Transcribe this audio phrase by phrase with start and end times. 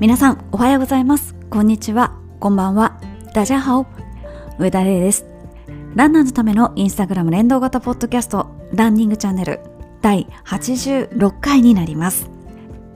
[0.00, 1.34] 皆さんおはようございます。
[1.50, 2.18] こんにちは。
[2.40, 2.98] こんばんは。
[3.34, 3.86] ダジャハオ。
[4.58, 5.26] 上田玲です。
[5.94, 9.60] ランナーのためのインスタグラム連動型ポッドキャストランニングチャンネル
[10.00, 12.30] 第86回になります。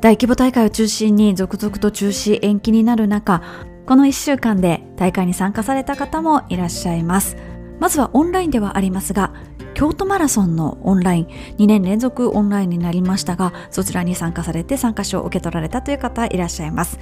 [0.00, 3.42] 大規模大会を中心に続々と中止延期になる中
[3.84, 7.36] この1週間で大会に参加された方もいらっしゃいます。
[7.80, 9.32] まずはオンラインではありますが
[9.74, 11.24] 京都マラソンのオンライン
[11.58, 16.98] 2年連続オンラインになりましたがそちらに参加されて参加賞を受け取られたという方いらっしゃいます。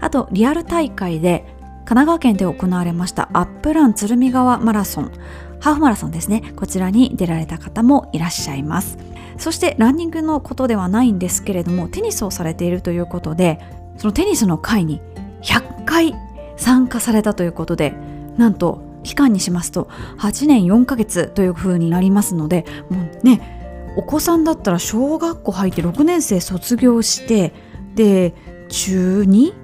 [0.00, 1.44] あとリアル大会で
[1.84, 5.12] 神奈川県で行われましたアップラン鶴見川マラソン
[5.60, 6.52] ハーフマラソンですね。
[6.56, 8.98] こちらに出られた方もいらっしゃいます。
[9.38, 13.60] そしてランニングのことではないんですけれどもテニスをされているということで
[13.98, 15.00] そのテニスの会に
[15.42, 16.14] 100回
[16.56, 17.94] 参加されたということで
[18.36, 19.88] なんと期間にしますと
[20.18, 27.54] 8年4ヶ月という風になりますのでもうねお子さんだったら小学校入って6年生卒業して
[27.94, 28.34] で
[28.68, 29.54] 中 2?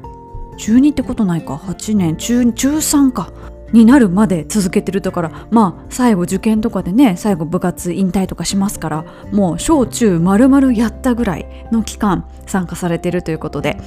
[0.56, 1.54] 中2ってことないか。
[1.54, 3.30] 8年中中3か。
[3.72, 13.78] になるまで続けてるだからまあ最後受験とかでね最後部活引退とかしますからもう小中丸々やったぐらいの期間参加されてるということで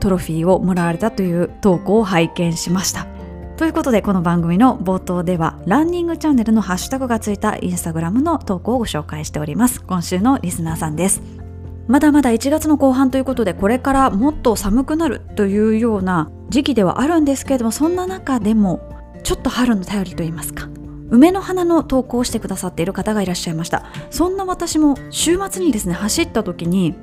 [0.00, 3.19] トロフィーをもらわれたという投稿を拝見しました。
[3.60, 9.82] ということでこの番組の冒頭ではランニングチャンネルのハッシュタグがついたインスタグラムの投稿をご紹介しております。
[9.82, 11.20] 今週のリスナーさんです。
[11.86, 18.80] まだまだ1月の後半ということでこれからもっと寒くなるというような時期ではあるんですけれどもそんな中でも
[19.24, 20.70] ちょっと春の便りと言いますか
[21.10, 23.84] 梅の花の投稿をしてくださっている方がいらっしゃいました。
[24.08, 26.94] そんな私も週末にですね走った時に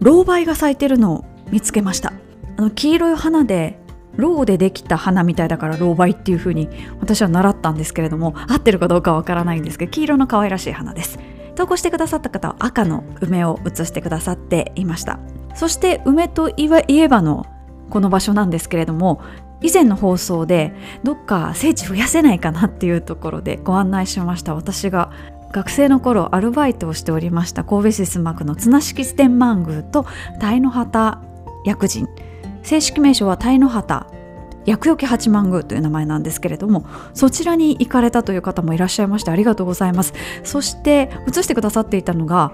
[0.00, 2.14] 老梅が咲いてるのを見つけました。
[2.56, 3.78] あの黄色い花で
[4.16, 6.68] ろうでできた花みたいだから老梅っていう風に
[7.00, 11.18] 私は習ったんですけれども合ってるかどうかわからないんですけど黄色の可愛らしい花です。
[11.56, 15.18] 投稿してくださった方は赤の梅を写してくださっていました。
[15.54, 16.54] そして梅とい
[16.98, 17.46] えばの
[17.90, 19.20] この場所なんですけれども
[19.60, 20.72] 以前の放送で
[21.02, 24.54] どっか聖地増やせないかなっていうところでご案内しました。
[24.54, 25.10] 私が
[25.52, 30.06] 学生の頃アルバイトをしておりました神戸市須磨区の綱敷天満宮と
[30.38, 31.20] 鯛の旗
[31.64, 32.08] 薬人
[32.62, 34.06] 正式名称は鯛の旗
[34.66, 36.84] 薬よけ八幡宮という名前なんですけれども
[37.14, 40.12] そちらに行かれたという方もいらっしゃいましてありがとうございます
[40.44, 42.52] そして写してくださっていたのが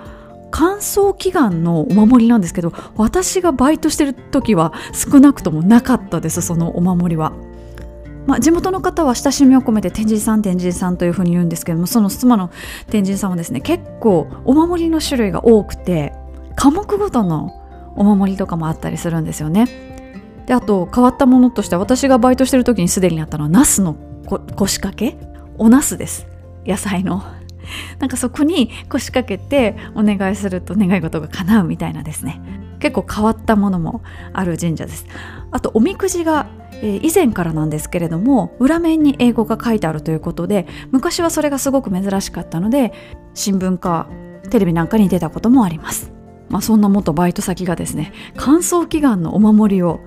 [0.50, 7.32] 乾燥祈願のお守りなんですけど私がバイトしてる時は少なくともなかったですそのお守りは。
[8.26, 12.50] まあ、地元の方は親しみを込めて天神さん天神さんというふうに言うんですけどもその妻の
[12.90, 16.12] 天神さんはですね結構お守りの種類が多くて
[16.56, 17.62] 科目ごとの
[17.94, 19.85] お守りとかもあったりするんですよね。
[20.46, 23.94] であと変わったものとして私がバイトしてる時にすでにあったのはナスの
[24.56, 25.18] 腰掛け？
[25.58, 26.26] おナスです。
[26.66, 27.22] 野菜の。
[27.98, 32.40] なんかそこに腰掛けてお願いすると願い事が叶うみたいなですね。
[32.78, 34.02] 結構変わったものも
[34.32, 35.06] ある神社です。
[35.50, 36.46] あとおみくじが、
[36.82, 42.92] えー、以前からなんですけれども裏面に英語が書いてあるということで昔はそれがすごく珍しかったので
[43.34, 44.08] 新聞か
[44.50, 46.12] テレビなんかに出たこともあります。
[46.48, 50.00] まあそんな元バイト先がですね乾燥祈願のお守りを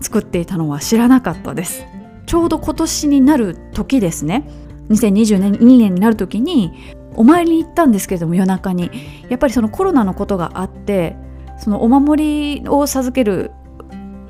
[0.00, 1.84] 作っていたのは知らなかったです。
[2.26, 4.48] ちょうど今年になる時ですね。
[4.90, 6.72] 2022年になる時に
[7.14, 8.90] お参りに行ったんですけれども夜中に。
[9.28, 11.16] やっぱりそのコロナのことがあって
[11.58, 13.52] そのお守りを授ける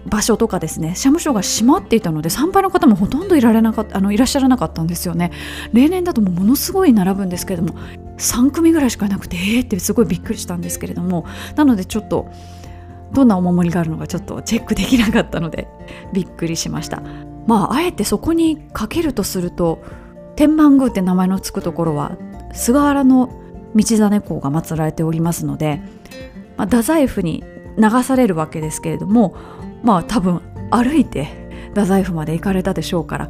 [0.06, 5.32] 場所とかですね社務所が閉まっていたので参拝の方もほとんどいられなかったあのいらっしゃらなかったんですよね。
[5.72, 7.78] 例年だともものすごい並ぶんですけれども
[8.18, 11.26] 3組ぐらいしかなくてえーってすごいびっくりしたんですけれども
[11.56, 12.30] なのでちょっと
[13.14, 15.68] どんなお守りがあるのかちょっとチェックできなかったので
[16.12, 17.02] びっくりしました。
[17.46, 19.82] まああえてそこにかけるとすると
[20.36, 22.16] 天満宮って名前の付くところは
[22.52, 23.28] 菅原の
[23.74, 25.80] 道真公が祀られておりますので、
[26.56, 27.44] まあ、太宰府に
[27.76, 29.36] 流されるわけですけれども
[29.82, 31.28] まあ多分歩いて
[31.70, 33.28] 太宰府まで行かれたでしょうから、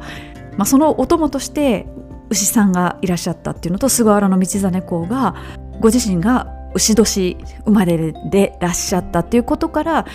[0.57, 1.87] まあ、そのお供として
[2.29, 5.35] 牛さんがいらっしゃったっていうのと菅原道真公が
[5.79, 10.05] ご自身が牛年生まれでらっしゃったっていうことから、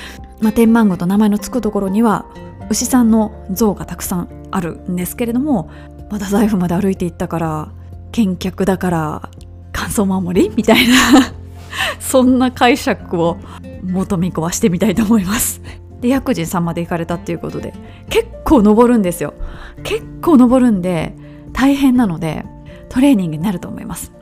[0.40, 2.26] まあ、天満宮と名前の付くところには
[2.68, 5.70] 牛さんの像がたくさんあるんですけれども
[6.10, 7.72] まだ財布まで歩いていったから
[8.12, 9.30] 見客だから
[9.72, 10.54] 乾燥守り？
[10.54, 10.94] みたいな
[11.98, 13.38] そんな解釈を
[13.82, 15.62] 元美子はしてみたいと思います。
[16.00, 17.74] で薬人さんまで行かれたっていうことで
[18.08, 19.34] 結構登るんですよ。
[19.82, 21.14] 結構登るんで
[21.52, 22.44] 大変なので
[22.88, 24.12] トレーニングになると思います。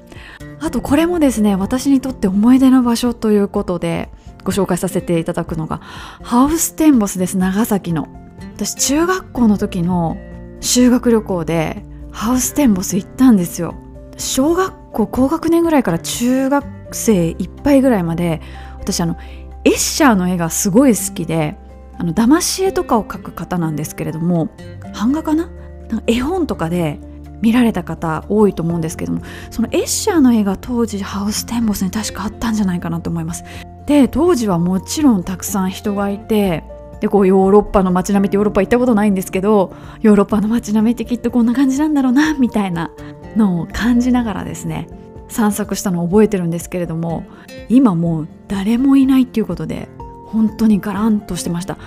[0.60, 4.10] あとこれもですね私にとって思い出の場所ということで
[4.44, 8.08] ご紹介させていただくのがハウステンボスです長崎の。
[8.56, 10.16] 私中学校の時の
[10.60, 13.74] 修学旅行でハウステンボス行ったんですよ。
[14.16, 18.40] 小学校高学年ぐらいから中学生いっぱいぐらいまで
[18.80, 19.16] 私あの
[19.64, 21.56] エッシャーの絵がすごい好きで
[21.98, 24.48] あの騙し絵とかを描く方なんですけれども
[24.94, 25.50] 版画かな？
[25.88, 26.98] なんか絵本とかで
[27.40, 33.44] 見られた方多いと思うんですけどもそのエッシャーの絵が当時ハウステンボスに確かあったんじゃないかなと思います。
[33.86, 36.62] で当時はもちろんたくさん人がいて
[37.00, 42.90] でこうヨーロッパの街並みってヨーロッパ行ったことないんですけどヨーロッパの街並みってきっとこんな感じなんだろうなみたいな
[43.36, 44.88] のを感じながらですね
[45.28, 47.24] 散策したのを覚えてるんですけれども
[47.68, 49.88] 今もう誰もいないっていうことで
[50.26, 51.78] 本当にガランとしてました。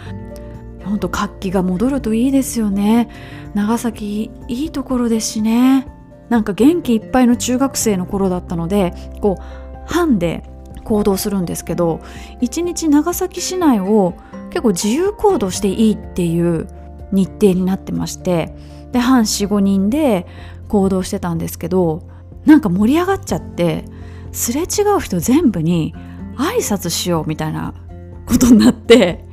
[0.86, 3.10] 本当活気が戻るといいですよね。
[3.54, 5.88] 長崎いいところですしね。
[6.30, 9.44] なんか元気いっぱいの中学生の頃だったのでこう
[9.86, 10.44] 班で
[10.86, 12.00] 行動するんですけど
[12.39, 14.13] 一日長崎市内を
[14.50, 16.68] 結構自由行動していいっていう
[17.12, 18.56] 日程になってまして
[18.94, 20.25] で半45人で
[20.69, 22.07] 行動してたんですけど
[22.45, 23.84] なんか盛り上がっちゃって
[24.31, 25.94] すれ違う人全部に
[26.38, 27.74] 挨拶しようみたいな
[28.25, 29.25] ことになって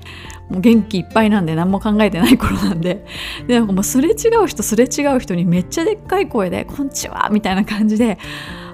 [0.50, 3.04] もう元気いっぱいなんで何も考えてない頃なんで。
[3.46, 8.18] でなんかもうすれ違う人すれ違う人にめっちゃでっかい声で「こんにちは」みたいな感じで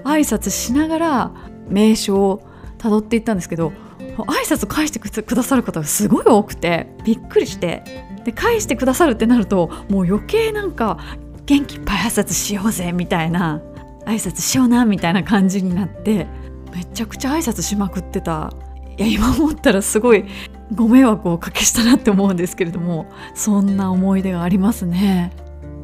[0.05, 1.31] 挨拶しながら
[1.69, 2.43] 名称を
[2.79, 3.73] たどっていったんですけど
[4.19, 7.83] 挨拶返してくださる方がすごい多くてびっくりして。
[8.25, 10.99] で返してくださるってなるともう余計なんか
[11.47, 13.61] 元気いっぱい挨拶しようぜみたいな
[14.07, 16.27] 挨拶しようなみたいな感じになって
[16.75, 18.53] めちゃくちゃ挨拶しまくってた。
[18.97, 20.25] いや今思ったらすごい
[20.73, 25.33] ご迷惑をおかけしたなって思うんですけれどもそんな思い出がありますね。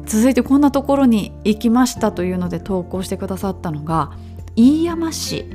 [0.05, 4.11] 続いてこんなところに行きましたというので投稿してくださったのが
[4.55, 5.45] 飯山市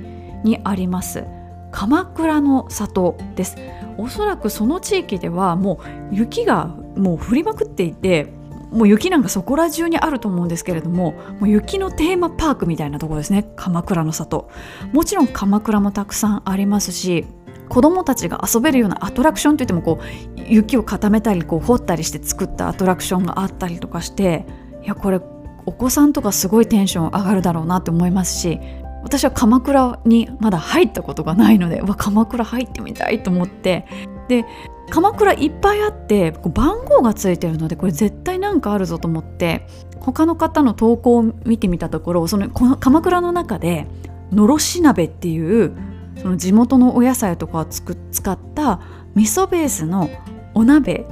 [0.44, 1.25] にあります
[1.73, 3.56] 鎌倉の里です。
[3.99, 5.81] おそらくその地域ではも
[6.12, 8.32] う雪がもう降りまくっていて
[8.70, 13.50] もう雪なんかそこら中にあると思うんですけれどももう雪のテーマパークみたいなところですね。
[13.56, 14.50] 鎌倉の里。
[14.93, 17.26] もちろん鎌倉もたくさんありますし
[17.68, 24.46] 子どもたちが遊べるようなアトラクションといってもこう雪を固めたりこう掘ったりして作ったアトラクションがあったりとかして
[24.84, 25.20] いやこれ
[25.66, 28.60] お子さんとかすごいテンション上がるだろうなって思いますし
[29.02, 33.86] 私は鎌倉にまだ入ったことがないのでわ鎌倉入ってみたいと思って。
[34.28, 34.44] で
[34.90, 39.66] 鎌倉いっぱいあって番号がついてるのでこれ絶対なんかあるぞと思って
[39.98, 43.86] 他の方の投稿を見てみたところその鎌倉の中で
[44.32, 45.76] のろし鍋っていう
[46.20, 48.80] その地元のお野菜とかをつく使った
[49.14, 50.10] 味噌ベースの
[50.54, 51.06] お鍋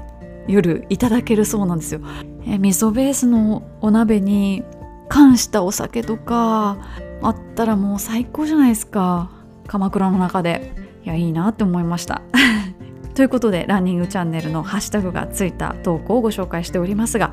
[0.47, 2.01] 夜いただけるそうなんですよ。
[2.47, 4.62] え味噌ベースのお鍋に
[5.09, 6.77] 缶したお酒とか
[7.23, 9.31] あったらもう最高じゃないですか。
[9.67, 10.85] 鎌倉の中で。
[11.05, 12.23] いやいいなって思いました。
[13.15, 17.33] ということでランニングチャンネルのハッシュタグがついた投稿をご紹介しておりますが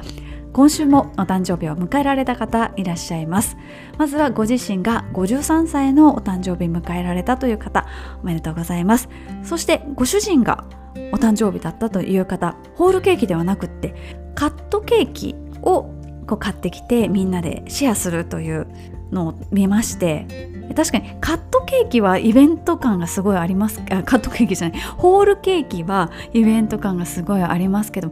[0.53, 3.55] 今週もお誕生日を迎えられた方いらっしゃいます。
[3.97, 7.87] まずはご自身が53歳のお誕生日迎えられたという方
[8.21, 9.07] おめでとうございます。
[9.43, 10.65] そしてご主人が
[11.13, 13.95] お誕生日だったという方ホールケーキではなくって
[14.35, 15.83] カットケーキを
[16.27, 18.67] こう買ってきてみんなでシェアするという
[19.11, 28.11] のを見まして確かにカットケーキはイベント感がすごいありますあカットケーキじゃないホールケーキはイベント感がすごいありますけど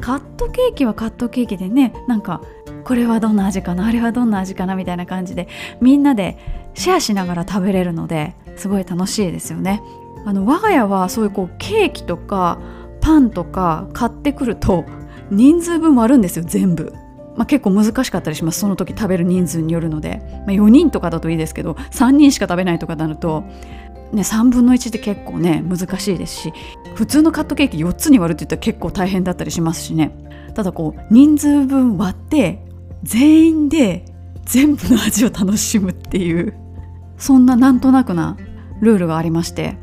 [0.00, 2.42] カットケーキはカットケーキでねなんか
[2.84, 5.48] これはどんな味かなあれはどんな味かなみたいな感じで
[5.80, 6.38] みんなで
[6.74, 9.82] シェアしながら食べれるのですごい楽しいですよね。
[10.24, 12.58] あの我が家はそういうこうケーキとか
[13.00, 14.84] パンとか買ってくると
[15.30, 16.92] 人数分割るんですよ全部。
[17.36, 18.60] まあ、結構難しかったりします。
[18.60, 23.42] その時食べる人数によるので、まあ、4人とかだといいですけど3人しか食べないとかなると、
[24.12, 26.52] ね、3分の1って結構ね難しいですし
[26.94, 30.12] 普通のカットケーキ4つに割るって言ったら結構大変だったりしますしね。
[30.54, 32.64] ただこう人数分割って
[33.02, 34.04] 全員で
[34.44, 36.54] 全部の味を楽しむっていう
[37.16, 38.36] そんななんとなくな
[38.80, 39.78] ルールがありまして。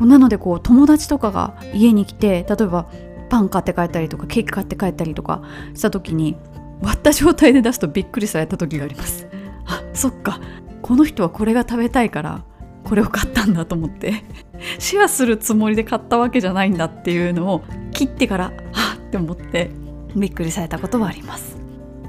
[0.00, 2.88] なのでこう友達とかが家に来て例えば
[3.30, 5.42] パン買って帰ったりとかケーキ買って帰ったりとか
[5.74, 6.36] した時に
[6.82, 9.26] 割った状態で出すとびっくりされた時があります。
[9.66, 10.40] あそっか。
[10.82, 12.44] この人はこれが食べたいから
[12.84, 14.24] これを買ったんだと思って。
[14.78, 17.62] シェアするつもりで買ったわけじゃないんだっていうのを
[17.92, 19.82] 切ってからはっって思って。
[20.16, 21.56] びっくりされたことはあります。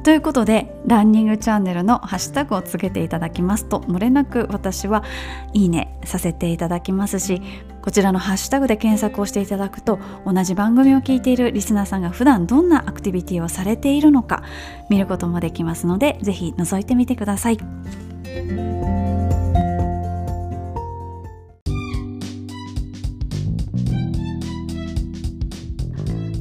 [0.04, 5.06] ということでランニングチャンネルのハッシュタグをつけていただきますと漏れなく私は
[5.54, 7.42] いいねさせていただきますし
[7.84, 14.42] こちらのハッシュタグで検索をしていただくと同じ番組を聞いているリスナーさんが普段どんなアクティビティをされているのか
[14.90, 17.58] 見ることもできますのでぜひ覗いてみてください。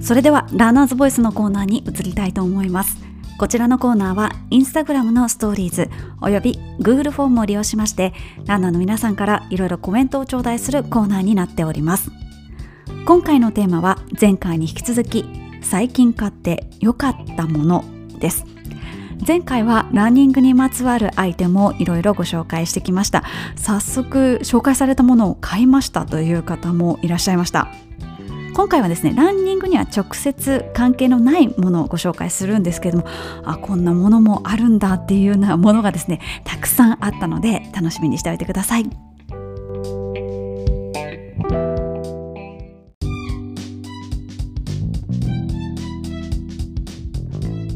[0.00, 3.01] それではラーナーズボイスのコーナーに移りたいと思います
[3.38, 8.12] こちらのコーナーはインスタグラムのストーリーズおよび Google フォームを利用しまして
[8.46, 12.10] ランナーの皆さんからいろいろコメントを頂戴するコーナーになっております。
[13.04, 15.24] 今回のテーマは前回に引き続き
[15.60, 17.84] 最近買って良かったもの
[18.18, 18.44] です。
[19.26, 23.24] 前回はランニングにまつわるアイテムをいろいろご紹介してきました。
[23.56, 27.68] 早速紹介されたものを買いましたという方もいらっしゃいました。
[28.54, 33.06] 今回はですねランニングには直接関係のないものをご紹介するんですけれども
[33.44, 38.84] あこんなものもあるんだっていうようなものがですねたくさんあったので楽しみにしておいてください。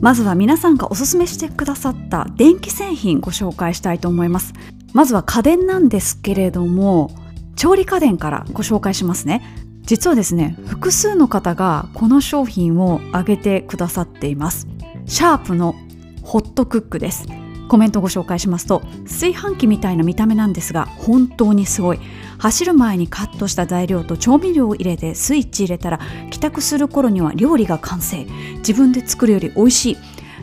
[0.02, 4.52] まずは皆さんがおすすめしてくださった電気製品ご紹介したいと思います。
[4.92, 7.11] まずは家電なんですけれども
[7.56, 9.66] 調理家電からご紹介しますね。
[9.87, 14.66] 実はですね複数の方がこの商品を挙げてくださっています。
[15.07, 15.76] シャープの
[16.23, 17.26] ホットクックです。
[17.69, 22.00] コメントご紹介しますと炊飯器みたいな見た目なんですが本当にすごい。
[22.38, 26.00] 走る前にカットした材料と調味料を入れてスイッチ入れたら
[26.31, 28.26] 帰宅する頃には料理が完成。
[28.59, 29.97] 自分で作るより美味しい。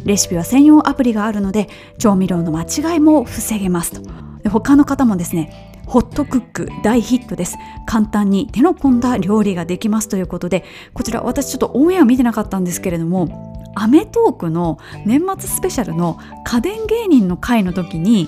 [0.05, 4.50] レシピは専用アプリがあるので調味料の間違いも防げますと。
[4.50, 7.55] 他の方もですねホットクック大ヒットです。
[7.85, 10.63] 簡単に手の込んだ料理ができますということで
[10.95, 18.27] こちら私ちょっとオンエア見てなかったんですけれどもアメトークの年末スペシャルの家電芸人の回の時に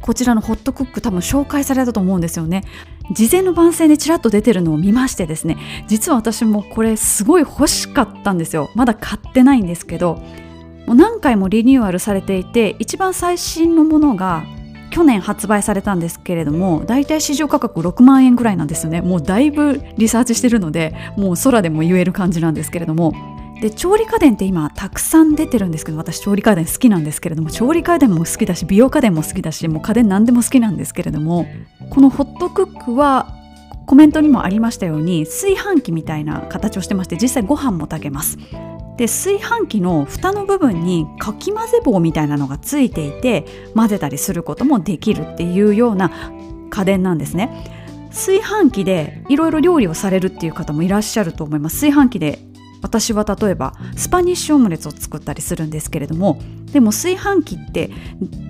[0.00, 2.64] こちらのホットクック多分紹介されたと思うんですよね。
[3.12, 5.56] 事前の番宣でちらっと出てるのを見ましてですね
[5.86, 8.70] 実は私もこれすごい欲しかったんですよ。
[8.74, 10.16] まだ買ってないんですけど
[10.88, 14.42] もう何回もリニューアルされていて一番最新のものが
[14.94, 19.00] 去年発売されたんですけれどもだいたい市場価格6万円ぐらいなんですよね。
[19.00, 23.12] もうだいぶリサーチしてるのでもう空でも言える感じなんですけれども。
[23.60, 31.46] で調理家電って今たくさん出てるんですけど私調理家電好きなんですけれども調理家電も好きだし美容家電も好きだしもう家電何でも好きなんですけれども
[31.90, 33.32] このホットクックは
[33.86, 38.38] コメントにもありましたように炊飯器みたいな形をしてまして実際ご飯も炊けます。
[38.96, 46.12] で炊飯器の蓋の部分にかき混ぜ棒みたいなのがついていて混ぜたりすることもできるっていうような
[46.70, 47.70] 家電なんですね。
[48.10, 51.80] 炊飯器でいろいろ料理をされるっていう方もいらっしゃると思います。
[51.80, 52.38] 炊飯器で
[52.82, 56.38] 私は例えばスパニッシュオムレツを作ったりするんですけれども
[56.70, 57.90] でも炊飯器って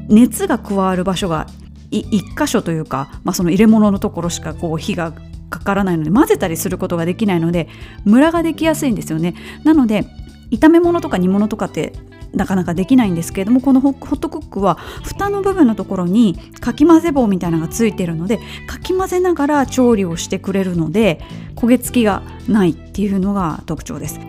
[0.08, 1.46] 熱が加わる場所が
[1.92, 5.12] 1箇所というか、まあ、その入れ物のところしかこう火が
[5.50, 7.68] かからないので混ぜたりすることができないので
[8.04, 9.34] ムラができやすいんですよね。
[9.62, 10.04] なので
[10.50, 11.92] 炒め物とか煮物とかって
[12.34, 14.74] なかなかできないんですけれどもこのホットクックは
[15.04, 21.20] 蓋の部分のところにかき混ぜ棒みたいなのがついてるのでかき混ぜながら調理をしてくれるので
[21.54, 24.20] 焦げ付きがないっていうのが特徴です。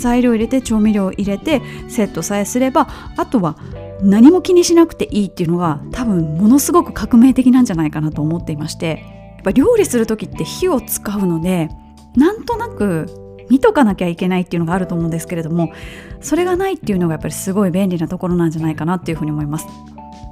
[0.00, 3.56] 材料入れて調味料入れてセットさえすればあとは
[4.02, 11.68] 何も気にしなくていいっていうのが多分ものすごく革命的なんじゃないかなと思っていましてやっぱ料理する時って火を使うので
[12.16, 15.72] なんとなく見とかなきゃいけないっていうのがあると思うんですけれども
[16.20, 19.66] それがないっていうのがやっぱりすごい便利なところなんじゃないかなっていうふうに思います。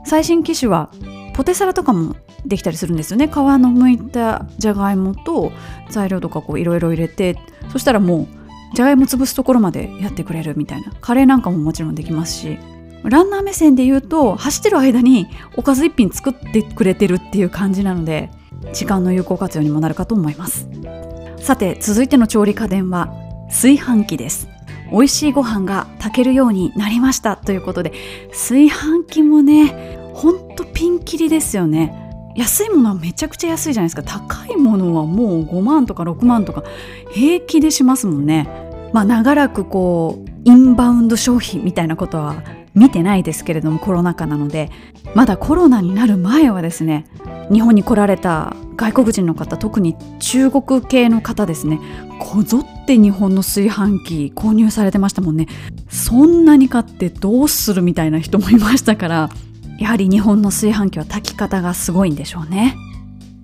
[0.05, 0.91] 最新機種は
[1.35, 3.27] ポテサラとかもできたりするんですよね。
[3.27, 5.53] 皮の剥いたじゃがいもと
[5.91, 7.37] 材料とかこういろいろ入れて
[7.71, 8.27] そしたらもう
[8.75, 10.93] じゃがいも潰すところまでやってくれるみたいな。
[11.01, 12.59] カレーなんかももちろんできますし。
[13.05, 18.29] ランナー目線で言うと走ってる間におかず一品作ってくれてるっていう感じなので
[18.73, 20.69] 時間の有効活用にもなるかと思います。
[21.41, 23.13] さて続いての調理家電は
[23.49, 24.49] 炊飯器です。
[24.91, 27.93] 美味しいご飯が炊けるようになりましたということで
[28.31, 32.33] 炊飯器もねほんとピンキリですよね。
[32.37, 34.03] 安いものはめちゃくちゃ安いじゃないですか。
[34.03, 36.63] 高いものはもう5万とか6万とか
[37.11, 38.49] 平気でしますもんね。
[38.93, 42.43] まあ長らくこうインバウンド消費みたいなことは
[42.79, 44.71] 見てないですけれどもコロナ禍なので
[45.15, 47.07] まだコロナになる前はですね
[47.53, 51.81] 日本に来られた外国人の方特に中国系の方ですね
[52.21, 55.47] こぞって日本の炊飯器購入されてましたもんね。
[55.89, 59.31] そんなに買ってどうするみたいな人もいましたから
[59.79, 62.77] やはり日本の炊飯器は炊き方がすごいんでしょうね。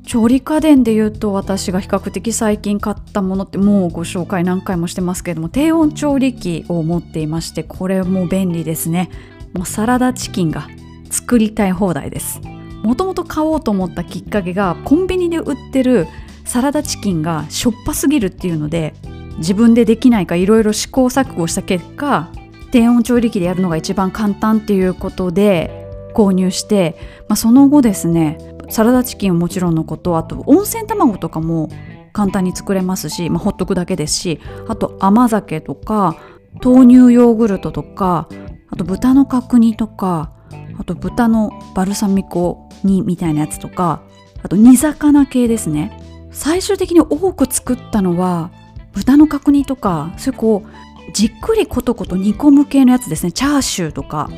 [0.06, 9.10] 調理家電で言うと私が比較的最近買ったものってもうご紹介何回もしてますけれども低温調理器を持っていましてこれも便利ですね。
[9.54, 10.68] もうサラダチキンが
[11.10, 12.40] 作りたい放題です。
[12.82, 16.06] もともと買おうと思ったきっかけがコンビニで売ってる
[16.44, 18.94] サラダチキンがしょっぱすぎるっていうので
[19.38, 22.30] 自分でできないかいろいろ試行錯誤した結果
[22.72, 26.96] 低温調理器でやるのが一番簡単っていうことで購入して、
[27.28, 31.68] まあ、その後ですねサラダチキンはもちろんのことあと温泉卵とかも
[32.12, 36.16] 簡単に作れますし、まあ、ほっとくだけですしあと甘酒とか
[36.62, 38.28] 豆乳ヨーグルトとか
[38.70, 40.32] あと豚の角煮とか
[40.78, 44.02] あと豚のバルサミコ煮みたいなやつとか
[44.42, 46.00] あと煮魚系ですね。
[46.30, 48.50] 最終的に多く作ったのは
[48.92, 53.32] 豚の角煮とかそういうこうじっくりコトコト煮込む系のやつですね。
[53.32, 54.28] チャーシューとか。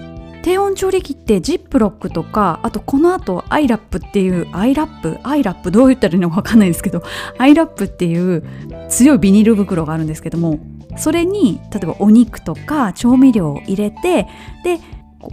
[0.46, 5.18] 低温調理器ってジップロックとかあとこの後アイラップっていうアイラップ？
[5.24, 5.72] アイラップ？
[5.72, 7.02] どう言ったらいいのか分かんないですけど
[7.36, 8.44] アイラップっていう
[8.88, 10.60] 強いビニール袋があるんですけども
[10.96, 14.28] それに例えばお肉とか調味料を入れて
[14.62, 14.78] で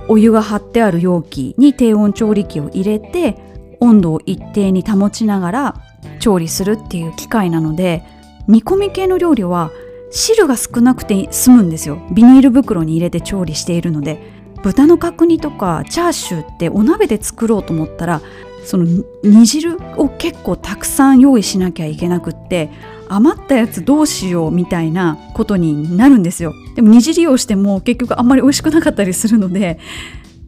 [0.08, 3.38] お湯が張ってある容器に低温調理器を入れて
[3.82, 5.76] 温度を一定に保ちながら
[6.18, 8.02] 調理するっていう機械なので
[8.48, 9.70] 煮込み系の料理は
[10.10, 12.00] 汁が少なくて済むんですよ。
[12.12, 14.42] ビニール袋に入れて調理しているので。
[14.64, 18.22] 豚の角煮とかチャーシューってお鍋で作ろうと思ったら
[18.66, 18.86] その
[19.24, 22.70] 煮汁を結構たくさん用意しなきゃいけなくって
[23.10, 26.54] 余ったやつどうしようみたいなことになるんですよ。
[26.76, 29.80] でも煮汁用しても結局あんまり美味しくなかったりするので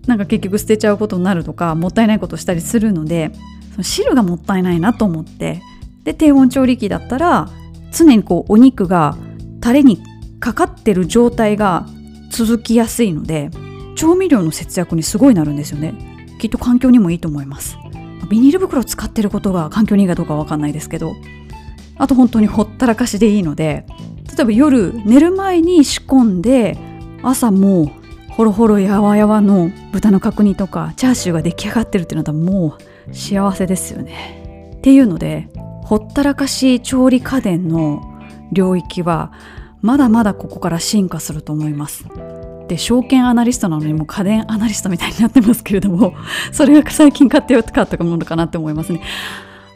[0.07, 3.31] なんか結局捨てちゃうことになるとかもったいないことしたりするので
[3.71, 5.61] その汁がもったいないなと思って。
[6.05, 7.49] で低温調理器だったら
[7.91, 9.17] 常にこうお肉が
[9.59, 10.01] タレに
[10.39, 11.87] かかってる状態が
[12.29, 13.49] 続きやすいので
[13.95, 15.93] 調味料の節約にすごいなるんですよね。
[16.39, 17.77] きっと環境にもいいと思います。
[18.29, 21.15] ビニール袋使ってることが環境にいいかどうかわかんないですけど。
[21.97, 23.85] あと本当にほったらかしでいいので
[24.35, 26.77] 例えば夜寝る前に仕込んで
[27.23, 32.77] 朝もうホロホロやわやわの豚の角煮とかチャーシューが出来上がってるっていうのはも
[33.09, 34.73] う幸せですよね。
[34.77, 35.47] っていうので
[35.83, 38.19] ほったらかし調理家電の
[38.51, 39.31] 領域は
[39.81, 42.05] まだまだここから進化すると思います。
[42.67, 46.13] で証券アナリストなのにもう家電アナリストみたいになってますけれども
[46.51, 49.01] それが最近買ってよかったものかなって思いますね。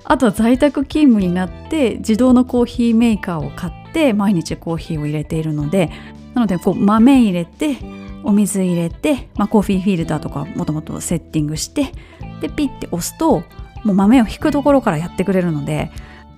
[0.05, 5.91] あとは在宅勤務になって自動のコーヒーメーカーを買って毎日コーヒーを入れているので
[6.33, 7.77] なのでこう豆入れて
[8.23, 11.93] お水入れて、まあ、コーヒーフィルターとかもともとセッティングして
[12.41, 13.43] でピッて押すと
[13.83, 15.91] もう豆を引くところからやってくれるので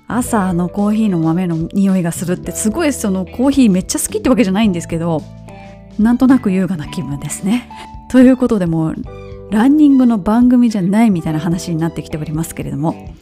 [0.08, 5.22] 朝のコーヒーの豆の匂いがするってすごいそのコーヒーめっちゃ好きってわけじゃないんですけど
[5.99, 7.69] なんとなく優雅な気分ですね。
[8.10, 8.93] ということでも
[9.51, 13.13] ランニングの番組じゃないみたいな話になってきておりますけれども。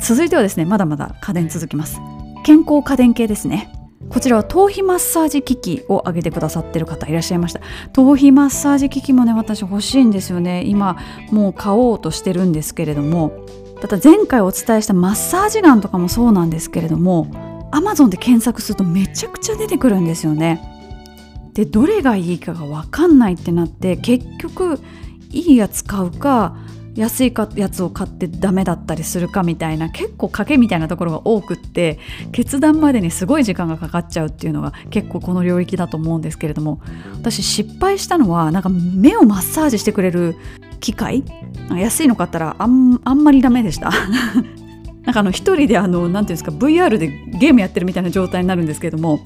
[0.00, 2.00] 続いてはですねまだまだ家電続きます。
[2.44, 3.72] 健康家電系ですね。
[4.08, 7.60] こちらは頭皮マッサージ機器を挙げてくださってる方いらっしゃいました。
[7.92, 10.62] 頭皮マッサージ機器もね私欲しいんですよね。
[10.64, 10.96] 今
[11.30, 13.32] もう買おうとしてるんですけれども。
[13.80, 17.28] ただ前回お伝えしたマッサージガンとかもそうなんですけれども
[17.70, 20.77] Amazon で検索するとめちゃくちゃ出てくるんですよね。
[21.58, 24.78] でどれがいいかが分かんないってなって結局
[25.30, 26.56] いいやつ買うか
[26.94, 31.98] 安いかやつを買ってダメだったりするかみたいな結構賭けみたいなところが多くって
[32.30, 36.80] 決断までにすごい時間がかかっちゃうっていうのが結構この領域だと思うんですけれども
[37.14, 40.36] 私失敗したのはなんか目をマッサージしてくれる
[40.78, 41.24] 機械
[41.72, 43.90] 安いの買ったらあんあんまりダメでした。
[45.02, 47.08] なんかあの一人であの何ていうんですか VR で
[47.40, 49.20] ゲームやってるみたいな状態になるんですけれども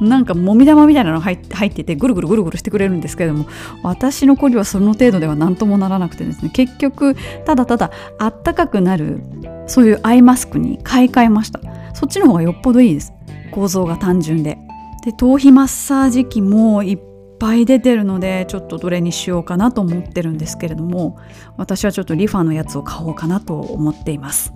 [0.00, 3.46] なんかもみ玉みたいなの入っててぐるぐるぐるぐるしてくれるんですけれども
[3.82, 6.50] 私の子にはその程度では何ともならなくてですね。
[6.50, 9.22] 結局ただただあったかくなる
[9.66, 11.60] そういうアイマスクに買い替えました。
[11.94, 13.12] そっちの方がよっぽどいいです。
[13.52, 14.58] 構造が単純で。
[15.04, 16.98] で頭皮マッサージ機もいっ
[17.38, 21.18] ぱい出てるのでちょっとどれにしようかなと思ってるんですけれども
[21.56, 24.52] 私はちょっとリファのやつを買おうかなと思っています。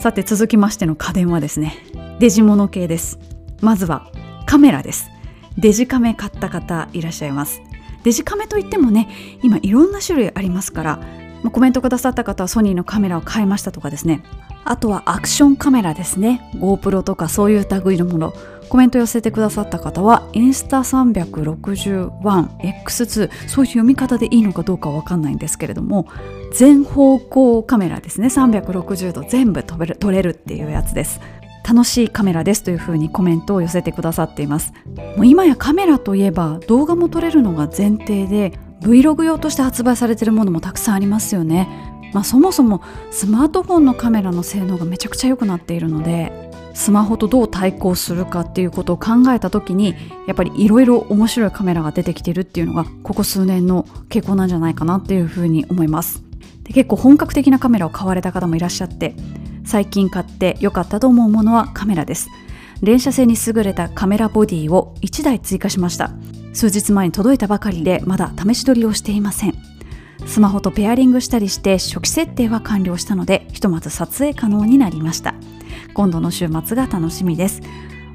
[0.00, 1.76] さて続きましての家電はですね
[2.18, 3.18] デジモノ系です。
[3.60, 4.10] まずは
[4.54, 5.10] カメラです。
[5.58, 7.60] デジカメ買った方いらっしゃいます。
[8.04, 9.08] デジカメといってもね
[9.42, 11.00] 今いろんな種類ありますから
[11.50, 14.22] コメントくださった方はソニーのカメラを買いましたとかですね。
[14.64, 16.52] あとはアクションカメラですね。
[16.54, 18.32] GoPro とかそういう類のもの。
[18.68, 26.06] コメント寄せてくださった方はインスタ 361X2 そういう読み方でいいのかどうかわかんないんですけれども
[26.52, 28.28] 全方向カメラですね。
[28.28, 29.76] 360度全部撮
[30.12, 31.20] れるっていうやつです。
[31.66, 34.72] 楽しいカメラですというふうにコメントを寄せてくださっています。
[35.16, 41.68] もう今やカメラといえば動画も撮れるのが前提で Vlog 用として発売されているものもたくさんありますよね、
[42.12, 49.94] まあ、そもそもスマートフォンのカメラの性能がめちゃくちゃ良くなっているのでスマホとどう対抗するかっていうことを考えた時に
[50.26, 56.22] やっぱりいろいろ面白いカメラが出てきてるっていうのがここ数年の傾向なんじゃないかなっていうふうに思います。
[56.64, 59.14] で結構本格的なカメラを買われた方もいらっしゃって
[59.64, 62.28] 最近買って良かったと思うものはカメラです。
[62.82, 66.10] 連写性に優れたカメラボディを1台追加しました。
[66.52, 69.54] 数日前に届いたばかりでまだ試し撮りをしていません。
[70.26, 75.34] スマホとペアリングしたりして初期設定は完了したのでひとまず撮影可能になりました。
[75.94, 77.62] 今度の週末が楽しみです。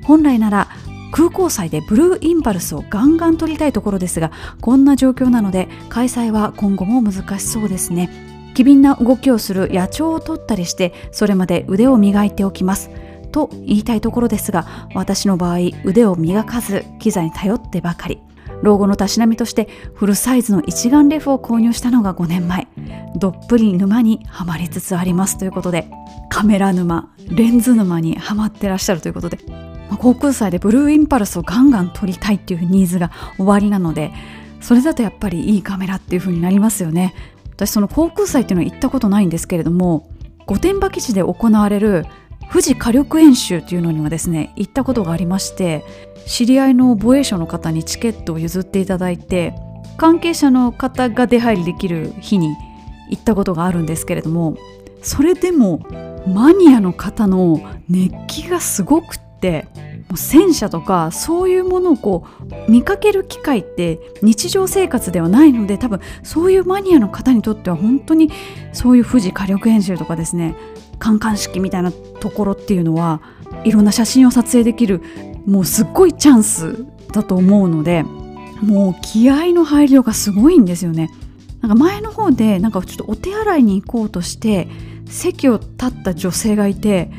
[0.04, 0.70] 本来なら
[1.12, 4.32] 空港祭でブルーインパルスをガンガン撮りたいところですが
[4.62, 8.39] こんな状況なので開催は今後も難しそうですね。
[8.60, 12.90] 機敏な動きをする野鳥を取ったりしてそれまで腕を磨いておきます。
[13.32, 18.22] と言いたいところですが私の場合腕を磨かず機材に頼ってばかり。
[18.62, 22.68] 老後のたしなみとしてフルサイズの一眼レフを購入したのが5年前。
[23.16, 25.38] どっぷり沼にはまりつつあります。
[25.38, 25.90] ということで
[26.30, 34.12] カメラ沼レンズ沼にはまってらっしゃるということで、まあ、航空祭でブルーインパルスをガンガン撮りたいっていうニーズが終わりなので
[34.60, 37.14] それだとやっぱりいいカメラっていう風になりますよね。
[37.60, 40.10] 私その航空祭っていうのは行ったことないんですけれども
[40.46, 42.06] 御殿場基地で行われる
[42.50, 45.84] 富士火力演習というのにはですね行ったことがありまして
[46.26, 49.54] 知り合いの防衛省の方にチケットを譲っていただいて
[49.98, 52.56] 関係者の方が出入りできる日に
[53.10, 54.56] 行ったことがあるんですけれども
[55.02, 55.80] それでも
[56.28, 59.68] マニアの方の熱気がすごくって
[60.16, 62.26] う戦車とかそういうものをこ
[62.68, 68.32] う見かける機会って日常生活ではないので多分そういうマニアの方にとっては本当に
[68.74, 70.56] そういう富士火力演習とかですね
[70.98, 73.22] 観艦式みたいなところっていうのは
[73.64, 75.02] いろんな写真を撮影できる
[75.46, 78.04] もうすっごいチャンスだと思うので
[78.62, 81.10] もう気合の入りようがすごいんですよね。
[81.62, 84.68] なんか前の方でなんかちょっとお手洗いに行こうとして
[85.08, 87.12] 席を立った女性がいて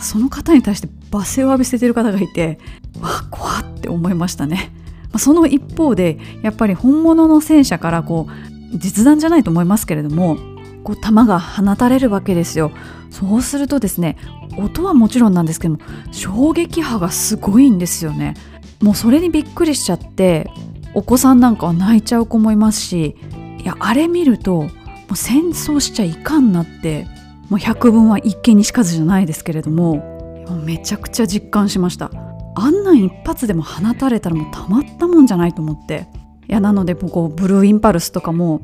[0.00, 2.58] その方に対して罵声を浴びせてる方がいて
[3.00, 4.72] わ怖って思いましたね。
[5.18, 8.28] その一方でやっぱり本物の戦車からこ
[8.72, 10.36] う実弾じゃないと思いますけれども
[10.84, 12.70] こう弾が放たれるわけですよ
[13.10, 14.16] そうするとですね
[14.58, 15.80] 音はもちろんなんですけども
[16.12, 18.34] 衝撃波がすごいんですよね
[18.80, 20.50] もうそれにびっくりしちゃって
[20.94, 23.16] お子さんなんかは泣いちゃう子もいますし
[23.62, 24.68] いやあれ見るとも
[25.12, 27.06] う戦争しちゃいかんなって
[27.48, 30.15] もう百聞は一見にしかずじゃないですけれども
[30.54, 32.10] めちゃくちゃ実感しました。
[32.54, 36.06] あんなん一発でも放たれたらもうたまったもんじゃないと思って。
[36.48, 38.60] いやなのでこうブルーインパルスとかも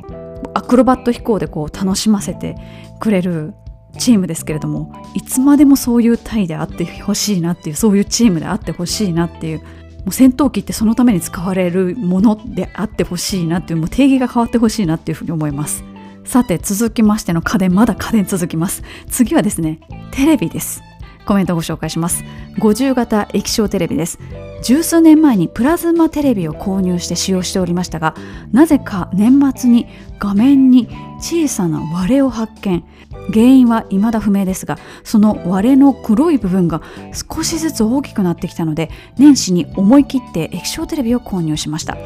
[0.54, 2.56] アクロバット飛行でこう楽しませて
[3.00, 3.54] くれる
[3.98, 9.64] チームですけれどもいつまでもそういう隊であってほしいなっていうそういうチームであってほしいなっていうも
[10.08, 15.84] う戦闘機ってそのために使われるものであってほしいなっていうもう定義が変わってほしいなっていうふうに思います。
[16.24, 18.82] さて続きましての家電まだ家電続きます。
[19.08, 19.80] 次はですね
[20.12, 20.82] テレビです。
[21.26, 22.24] コメントをご紹介します。
[22.58, 24.18] 50型液晶テレビです。
[24.62, 28.14] 十数年前にプラズマテレビを購入して使用しておりましたが
[28.52, 29.88] なぜか年末に
[30.20, 32.84] 画面に小さな割れを発見。
[33.32, 36.82] 原因は未だ不明ですがその割れの黒い部分が
[37.12, 41.96] 少しずつ大きくなってきたので年始に思い切って液晶テレビを購入しました。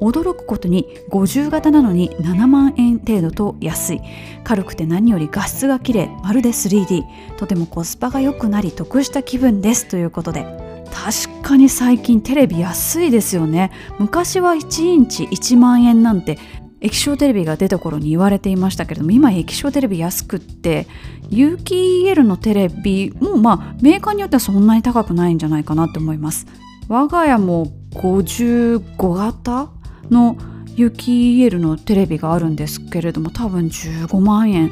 [0.00, 4.00] 驚くことに50型なのに7万円程度と安い。
[4.44, 6.10] 軽くて何より画質が綺麗。
[6.22, 7.04] まるで 3D
[7.36, 9.86] とてもコスパが良くなり得した気分です。
[9.86, 10.44] ということで
[10.92, 13.70] 確かに最近テレビ安いですよね。
[13.98, 16.38] 昔は1インチ1万円なんて
[16.80, 20.86] 液晶テレビが出た頃に言われていましたけれども今液晶テレビ安くって
[21.28, 26.46] 有機 EL のテレビもまあメーカーによってはそんなに高くないんじゃないかなって思います。
[26.88, 29.70] 我が家も55型
[30.10, 30.36] の
[30.76, 34.70] 有機 EL のテレビがあるんですけれども多分15万円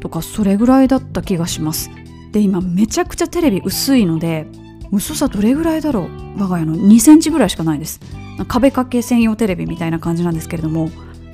[0.00, 1.90] とかそれぐらいだった気がします。
[2.32, 4.46] で今めちゃくちゃテレビ薄いので
[4.92, 6.40] 薄さどれぐらいだろう？
[6.40, 8.00] 我が家の2センチぐらいしかないです。
[8.46, 10.90] 壁掛け専用テレビみたいな感じなんですけれども。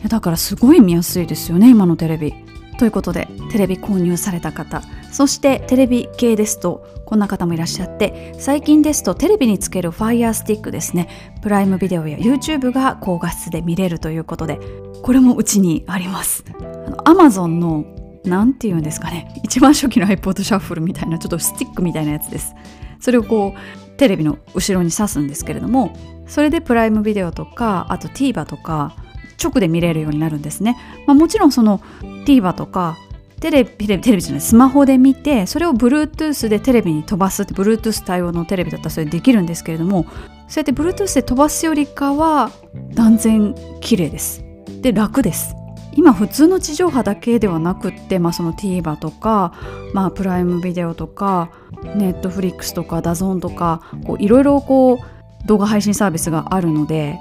[0.09, 2.35] だからすごい見やすいですよね今のテレビ。
[2.79, 4.83] ということでテレビ購入された方
[5.13, 11.37] そしてテレビ系ですとこんな方もいらっしゃって最近ですとテレビにつける Fire Stick ですね。
[11.43, 14.59] プライムビデオや YouTube が高画質で見れるということで
[15.03, 16.45] これもうちにあります。
[16.59, 17.85] あの Amazon の
[18.25, 22.55] 何て言うんですかね一番初期の iPod シャッフルみたいなちょっとスティックみたいなやつです。
[23.01, 25.95] それをこうテレビの後ろに挿すんですけれども
[26.27, 28.97] それでプライムビデオとかあと TVer とか
[29.43, 31.81] 直で見れるようになるんですね、まあ、もちろんその
[32.27, 32.97] TVer とか
[33.41, 40.07] テレビテレビじゃないスマホで見てそれを Bluetooth でテレビに飛ばすって Bluetooth 対応のテレビだったらそれできるんですけれども
[40.49, 42.51] そうやって Bluetooth で飛ばすよりかは
[42.95, 44.45] 断然綺麗です。
[44.81, 45.55] で楽です。
[45.97, 49.55] 今普通の地上波だけではなくって、まあ、その TVer とか、
[49.93, 51.51] まあ、プライムビデオとか
[51.83, 53.83] Netflix とか DAZN とか
[54.19, 57.19] いろいろこう動画配信サービスがあるので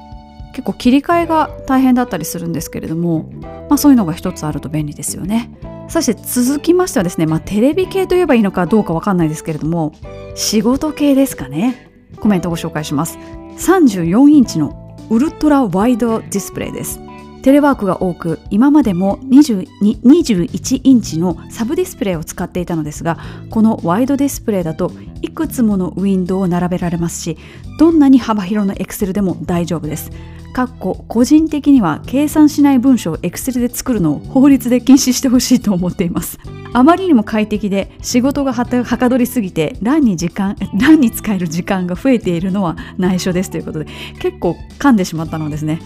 [0.53, 3.29] 結構切り替えが大変だったりするんですけれども、
[3.69, 5.51] まあ、そういうのが一つあると便利ですよね。
[5.89, 9.91] そして続きましてはですね、まあ、テレビ系といえばいいのかどうかわかんないですけれども
[10.33, 11.91] 仕事系ですかね。
[12.19, 13.17] コメントご紹介します。
[13.57, 16.99] 34インチのウルトラワイドディスプレイです。
[17.43, 23.17] テレワークが多く今までも21インチのサブディスプレイを使っていたのですが
[23.49, 27.37] このワイドディスプレイだといくつものウィンドウを並べられますし
[27.77, 30.09] どんなに幅広の Excel でも大丈夫です。
[30.77, 36.37] 個人的には計算しない文章を Excel で作るのを法律で禁止してほしいと思っています。
[36.73, 43.85] あまりにも快適で仕事がはかどりすぎて欄に時間欄に使える時間が増えているのは内緒ですということで
[44.19, 45.79] 結構噛んでしまったのですね。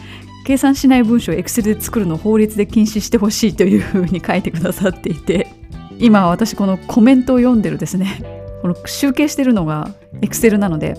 [0.48, 5.52] 計算しない文章を Excel で作るのを法律で禁止してほしいというふうに書いてくださっていて
[6.00, 8.22] 今私このコメントを読んでるですね。
[8.62, 10.94] この集計してるのが Excel なので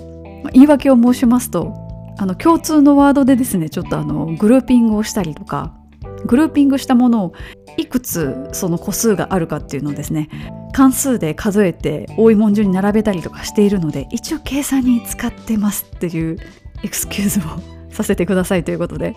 [0.53, 1.73] 言い訳を申しますと
[2.19, 5.75] あの共通のワードでですねちょっとあのグルーピングをしたりとか
[6.27, 7.33] グルーピングしたものを
[7.79, 10.29] いくつその個数があるかっていうのをですね
[10.75, 16.37] 関数で数えて多い文順に並べたりとかしているので一応計算に使ってますっていう
[16.85, 19.17] エクスキューズをさせてくださいということで。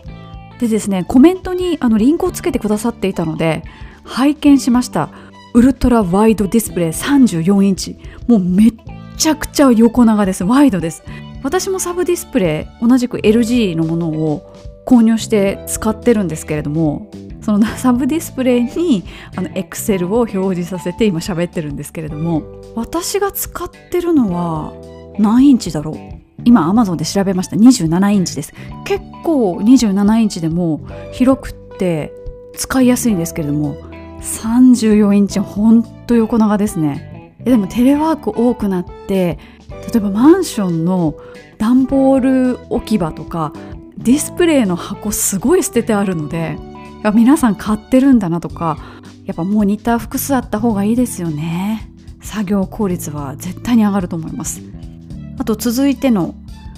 [0.60, 3.64] でですねコメントにあのリンクをつけてくださっていたので
[4.04, 5.10] 拝見しました。
[5.54, 7.98] ウルトラワイドディスプレイ34インチ。
[8.28, 8.74] もうめっ
[9.18, 10.44] ちゃくちゃ横長です。
[10.44, 11.04] ワイドです。
[11.44, 14.54] 私もサブディスプレイ同じく LG のものを
[14.86, 17.10] 購入して使ってるんですけれども
[17.42, 19.04] その サブディスプレイに
[19.36, 22.44] あの Excel を表示させて今喋ってるんですけれども
[22.76, 24.74] 私が使ってるのは
[25.18, 26.21] 何インチだろう？
[26.46, 27.56] 今 Amazon で調べました。
[27.56, 28.54] 27インチです。
[28.86, 32.14] 結構27インチでも広くって
[32.56, 33.78] 使いやすいんですけれども
[34.22, 37.36] 34インチほんと横長ですね。
[37.44, 41.16] でもテレワーク多くなって例えばマンションの
[41.58, 43.52] 段ボール置き場とか
[43.98, 46.58] ディスプレイの箱すごい捨ててあるので
[47.16, 48.78] 皆さん買ってるんだなとか
[49.26, 51.90] やっぱモニター複数あった方がいいですよね。
[52.22, 54.62] 作業効率は絶対に上がると思います。
[55.38, 56.36] あと続いての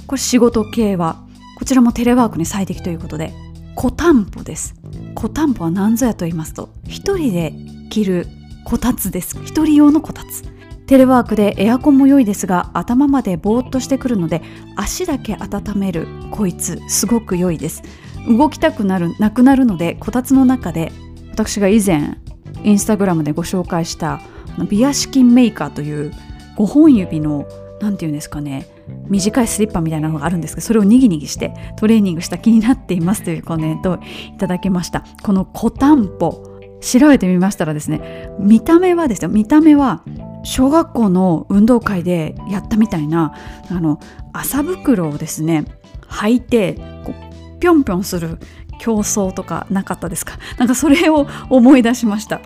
[0.07, 1.23] これ仕事系は
[1.57, 3.33] こちらもテレワークに最適ということで
[3.75, 4.75] 小担保です。
[5.15, 7.53] 小担保は何ぞやと言いますと一人で
[7.89, 8.27] 着る
[8.65, 9.37] こたつです。
[9.43, 10.43] 一人用のこたつ。
[10.85, 14.41] テレワークでエアコンも良いですが頭までぼーっとしてくるので
[14.75, 17.83] 足だけ温めるこいつすごく良いです。
[18.27, 20.91] 動きたくなるなくなるのでこたつの中で
[21.31, 22.17] 私が以前
[22.63, 24.21] インスタグラムでご紹介した
[24.69, 26.13] ビアシキンメーカーという
[26.57, 27.45] 5本指の
[27.83, 28.67] 何て言うんですかね
[29.07, 35.03] 短いスリッパみたいなのがあるんですけどそれをにぎにぎしてトレーニングした気になっていますというコメントをいただきました。
[35.21, 36.49] この小担保
[36.81, 40.03] 調べてみましたらですね見た目はですよ見た目は
[40.43, 43.33] 小学校の運動会でやったみたいな
[43.69, 43.99] あの
[44.33, 45.65] 麻袋をですね
[46.09, 46.73] 履いて
[47.05, 47.13] こ
[47.57, 48.37] うぴょんぴょんする
[48.79, 50.37] 競争とかなかったですか？
[50.57, 52.41] なんかそれを思い出しました。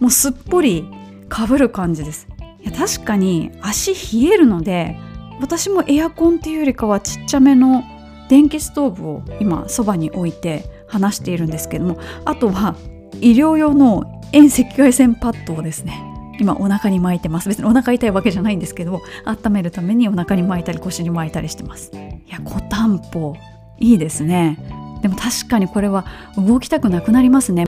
[0.00, 0.88] もうすっぽり
[1.28, 2.26] かぶる感じです
[2.62, 4.96] いや確かに足冷えるので
[5.40, 7.82] 私もエアコンっていうよりかはちっちゃめの
[8.28, 12.76] 電気ストーブを今そばに置いて話しているんですけどもあとは
[13.20, 16.02] 医療用の遠赤外線パッドをですね
[16.38, 17.48] 今お腹に巻いてます。
[17.48, 21.92] 別にお腹痛いわけじゃないんですけど温めるためにお腹に巻いたり腰に巻いたりしてます。
[21.94, 23.36] いや小担保
[23.78, 24.58] いいですね。
[25.02, 27.66] でも確かにこれは動きたくなくなりますね。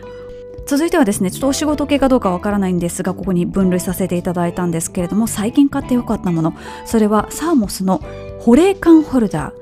[0.66, 6.54] 続いてはですねちょっとお仕事系かどうかわからないんですがここに分類させていただいたんですけれども最近買ってよかったもの。
[6.86, 8.00] それはサーモスの
[8.40, 9.52] 保冷感ホルダ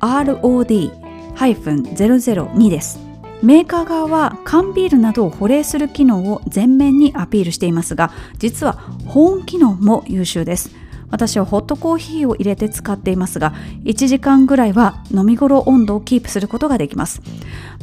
[0.00, 0.90] ー
[1.34, 3.00] ROD-002 です。
[3.42, 8.74] メーカー側は缶ビールなどを保冷する機能を前面にアピールしていますが実は
[9.06, 10.70] 保温機能も優秀です。
[11.12, 17.22] 私はホットコーヒーを入れて使っていますが1時間ぐらいは飲み頃温度をキープすることができます。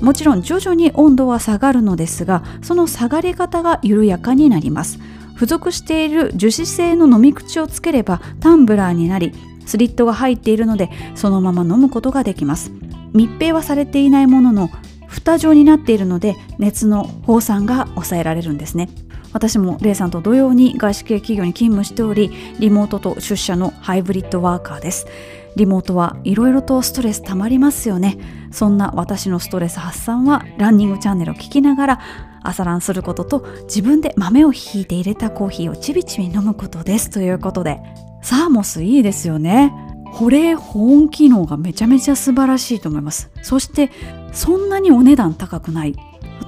[0.01, 4.99] もちろん徐々に温度は下がるのですがその下がり方が緩やかになります。
[5.35, 9.31] 付属している樹脂製の飲み口をつければタンブラーになり
[9.65, 12.71] スリットが入っているのでそのまま飲むことができます。
[13.13, 14.69] 密閉はされていないものの
[15.07, 18.89] 蓋状になっているので熱の放散が抑えられるんですね。
[19.33, 25.07] 私もレイさんと同様に外資系企業に勤務しておりリモートと出社のハイブリッドワーカーです。
[25.55, 28.17] リモートはいろいろとストレスたまりますよね。
[28.51, 31.99] そんな私のストレス発散はランニングチャンネルを聞きながら
[32.43, 37.79] 朝ランすることと自分で豆をひいて入れたコーヒーをちびちび飲むことですということで。
[38.21, 39.73] サーモスいいですよね。
[40.11, 43.29] 保冷保温機能がめちゃめちゃ素晴らしいと思います。
[43.41, 43.91] そして
[44.33, 45.95] そんなにお値段高くない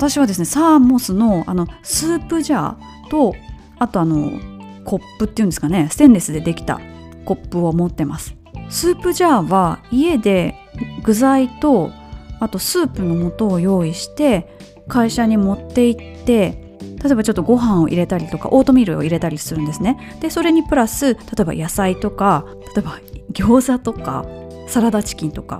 [0.01, 3.35] 私はですねサーモスのあのスープジャーと
[3.77, 4.31] あとあの
[4.83, 6.81] コップっていうんですかねステンレスでできた
[7.23, 8.35] コップを持ってます。
[8.71, 10.55] スープジャーは家で
[11.03, 11.91] 具材と
[12.39, 20.17] あとスープの素を用意して会社に持って行って例えばちょっとご飯を入れたりとかオートミールを入れたりするんですね。
[20.19, 22.99] でそれにプラス例えば野菜とか例えば
[23.33, 24.25] 餃子とか
[24.67, 25.59] サラダチキンとか。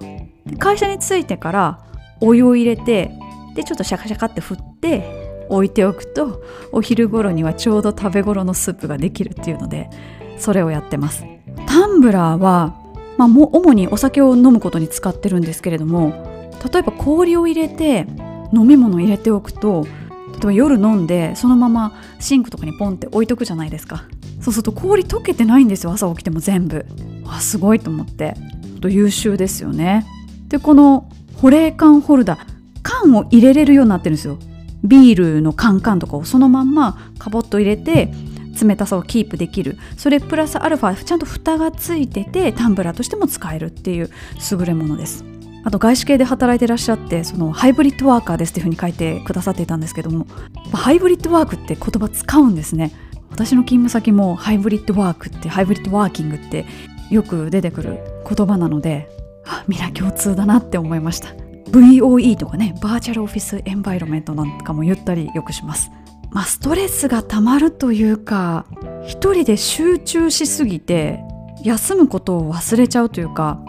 [0.57, 1.85] 会社に着いてから
[2.19, 3.11] お湯を入れて
[3.55, 9.89] でちょっとシャカシャカって振って置いておくとお昼頃にはちょうど食べ頃のスープができるっていうので
[10.37, 11.25] それをやってます。
[11.67, 12.75] タンブラーは、
[13.17, 18.07] まあ、も主にお酒を飲むことに使ってるんですけれども例えば氷を入れて
[18.53, 19.85] 飲み物入れておくと
[20.33, 24.05] 例えば夜飲んでそのままシンクとかにポンって置いとくじゃないですか。
[24.41, 26.85] そうすると氷溶けてないんですよ朝起きても全部。
[27.27, 28.35] あすごいと思って。
[28.81, 30.05] と優秀ですよね。
[30.47, 32.50] でこの保冷缶ホルダー
[32.83, 34.37] 缶を入れれるようになってるんですよ。
[34.83, 38.11] ビールのカンカンとかをそのまんまカボッと入れて
[38.61, 39.77] 冷たさをキープできる。
[39.97, 44.09] それプラスアルファちゃんと蓋がついててタンブラーとしても使えるっていう
[44.51, 45.23] 優れものです。
[45.63, 50.25] あと外資系で働いてらっしゃってそのハイブリッドワーカーですっていうふうに書いてくださっていたんですけども
[50.73, 52.91] ハイブリッドワークって言葉使うんですね。
[53.29, 56.65] 私の勤務先もハイブリッドワークってハイブリッドワーキングって
[57.09, 59.07] よく出てくる言葉なので
[59.45, 61.40] あ皆共通だなって思いました。
[61.71, 65.91] VOE とかね virtual office environment なんかも言ったりよくします。
[66.31, 68.65] まあストレスがたまるというか
[69.05, 71.19] 一人で集中しすぎて
[71.63, 73.59] 休むことを忘れちゃうというか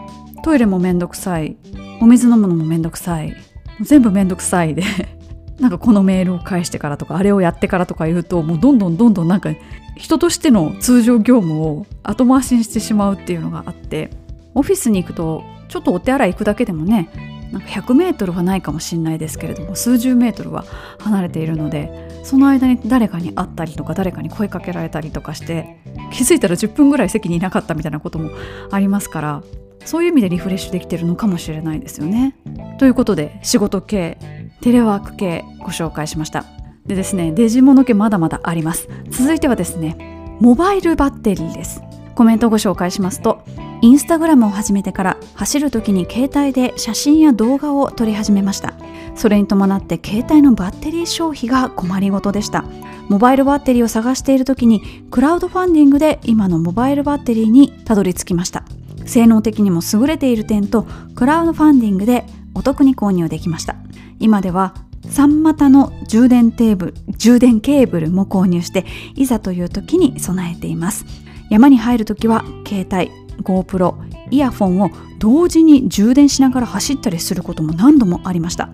[0.45, 1.57] トイレもめんどくさい
[2.01, 3.37] お水飲むのもめんどくさい
[3.81, 4.83] 全部めんどくさいで
[5.59, 9.51] なんかこのメールを返してからとかあれをやってからとか言うともうどんどんどんどんなんか
[9.97, 14.11] 人としての通常業務を後回しにしてしまうっていうのがあって
[14.55, 17.09] オフィスに行くとちょっとお手洗い行くだけでもね
[17.51, 20.67] なんか100メートルはないかもしれないですけれども数十メートルは
[20.99, 25.79] 離れているのでその間に誰かに会ったりとか誰かに声かけられたりとかして
[26.13, 28.31] 気づいたら10分ぐらい席にいなかったみたいなことも
[28.71, 29.43] ありますから
[29.87, 32.37] そういう意味でリフレッシュできてるのかもしれないですよね。
[32.79, 34.19] ということで仕事系
[34.61, 36.45] テレワーク系ご紹介しました。
[36.87, 38.89] でですねデジモノ系まだまだあります。
[39.11, 41.83] 続いてはですねモバイルバッテリーです。
[42.15, 43.43] コメントをご紹介しますと
[43.83, 48.75] インスタグラムを始めてから走る時に携帯で写真や動画を撮り始めました。
[49.17, 52.65] それに伴って携帯のバッテリー消費が困りごとでした。
[53.09, 58.63] モバイルバッテリーを探している時にクラウドファンディングで今のモバイルバッテリーにたどり着きました。
[59.05, 63.75] 性能的にも優れている点とクラウドファンディングでお得に購入できました。
[64.21, 64.75] 今では
[65.07, 71.05] 3股の充電テーブル充電ケーブルも購入していざという時に備えています。
[71.53, 73.13] 山に入る時は携帯
[73.43, 73.95] GoPro
[74.31, 78.71] イヤフォンを同時に充電しながら走ったりすることも何度もありました。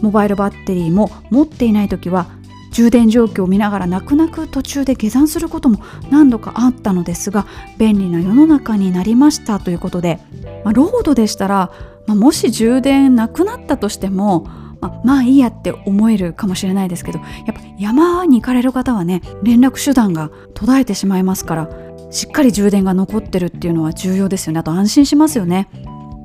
[0.00, 2.26] モバイルバッテリーも持っていない時は
[2.70, 7.46] 充電状況を見ながら泣く泣く途中で下山することも何度かあったのですが
[7.78, 10.20] 便利な世の中になりましたということで、
[10.64, 11.72] まあ、ロードでしたら、
[12.06, 14.46] まあ、もし充電なくなったとしても
[14.80, 21.83] まあ、まあいいやって思えるかもしれないですけどやっぱ山に行かれる方はね連絡手段が途絶えてしまいますから
[22.14, 24.60] しっかり充電が残ってるっていうのは重要ですよね。
[24.60, 25.68] あと安心しますよね。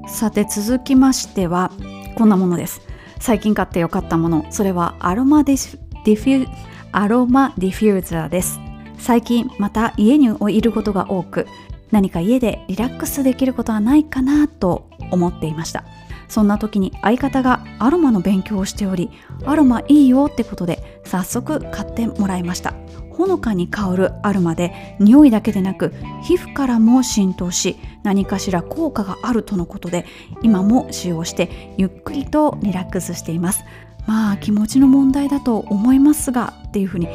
[0.07, 1.71] さて続きましては
[2.15, 2.81] こんなものです。
[3.19, 4.45] 最近買ってよかったもの。
[4.51, 6.47] それはアロマディディフュ
[6.91, 8.59] アロマディフューザーです。
[8.99, 11.47] 最近また家にいることが多く
[11.89, 15.85] 何か家でリラックスできることはないかなと思っていました。
[16.27, 19.09] そんな時に相方がアロマの勉強をしており
[19.43, 22.75] アロマいいよってことで早速買ってもらいました。
[23.19, 30.05] ほのかに香るアロマで匂いだけでなく皮膚からも浸透し何かしら効果があるとのことで
[30.41, 33.65] 今も使用してゆっくりとリラックスしています。
[34.07, 37.09] まあ気持ちの問題だと思いますがっていうふうに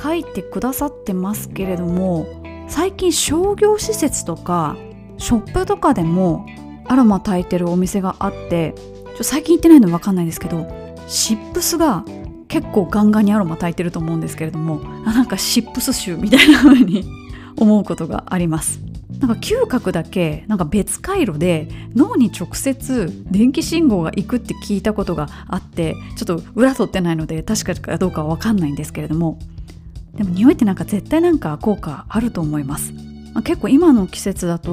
[0.00, 2.28] 書いてくださってますけれども
[2.68, 4.76] 最近商業施設とか
[5.16, 6.46] ショップとかでも
[6.86, 8.74] アロマ炊いてるお店があって
[9.16, 10.68] ちょ最近行ってないの分かんないですけど
[11.08, 12.04] シップスが
[12.48, 17.04] 結構ガンガンにアロマ炊いてると思うんですけれどもなんかシップス臭みたいな風に
[17.56, 18.80] 思うことがあります。
[19.20, 29.40] なんか嗅覚だけなんか別回路で脳に直接電気信号が行くって聞いたことがあってちょっと裏取ってないので確かかどうかは分かんないんですけれども
[30.14, 32.92] でも匂いってなんか絶対なんか効果あると思います、
[33.34, 34.70] まあ、結構今の季節だと、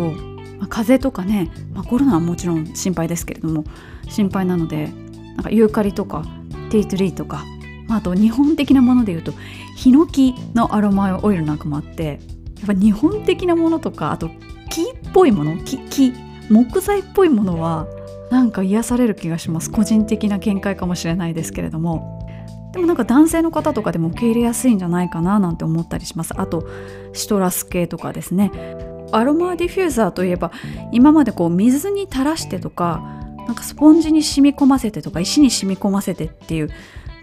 [0.60, 3.64] まあ、風邪とかね、まあ、コロナはもちろん心配ですけれども
[4.10, 4.92] 心配なので
[5.38, 6.24] なんかユーカリとか
[6.70, 7.46] ティートリーとか、
[7.90, 9.34] あと日本的なものでいうと
[9.76, 12.20] ヒノキのアロマオイルなんかもあって
[12.58, 14.30] やっぱ日本的なものとかあと
[14.70, 16.14] 木っぽいもの木木
[16.50, 17.88] 木材っぽいものは
[18.32, 22.16] なんか癒される気がします個人的な見解かもしれないですけれども
[22.74, 26.68] でもなんか男性の方とかでも受け入れやすいんじゃないかななんて思ったりしますあと
[27.14, 28.52] シトラス系とかですね
[29.12, 30.52] アロマディフューザーといえば
[30.92, 33.02] 今までこう水に垂らしてとか
[33.48, 36.70] なんかスポンジに染み込ませてとか石に染み込ませてっていう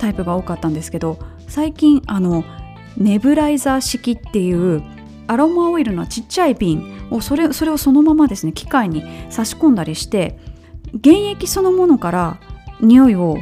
[0.02, 2.44] タイプが多かったんですけど最近あの
[2.96, 4.82] ネブライザー式っていう
[5.28, 10.40] アロマオイルのちっちゃい瓶をそれそれをそのままですね機械に差し込んだりして
[11.04, 12.40] 原液そのものから
[12.80, 13.38] 匂いを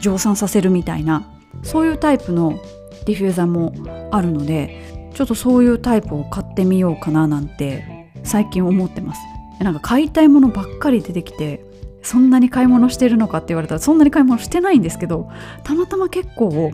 [0.00, 1.28] 蒸散させるみたいな
[1.64, 2.60] そういうタイプの
[3.06, 3.74] ディフューザーも
[4.12, 9.20] あるのでちょっとそういうタイプを買ってみようかななんて最近思ってます。
[9.58, 11.64] なんか買いたいものばっかり出てきて
[12.04, 15.30] そんなに買い物してるのかって言われたらそんなに買い物してないんですけど
[15.64, 16.72] たまたま結構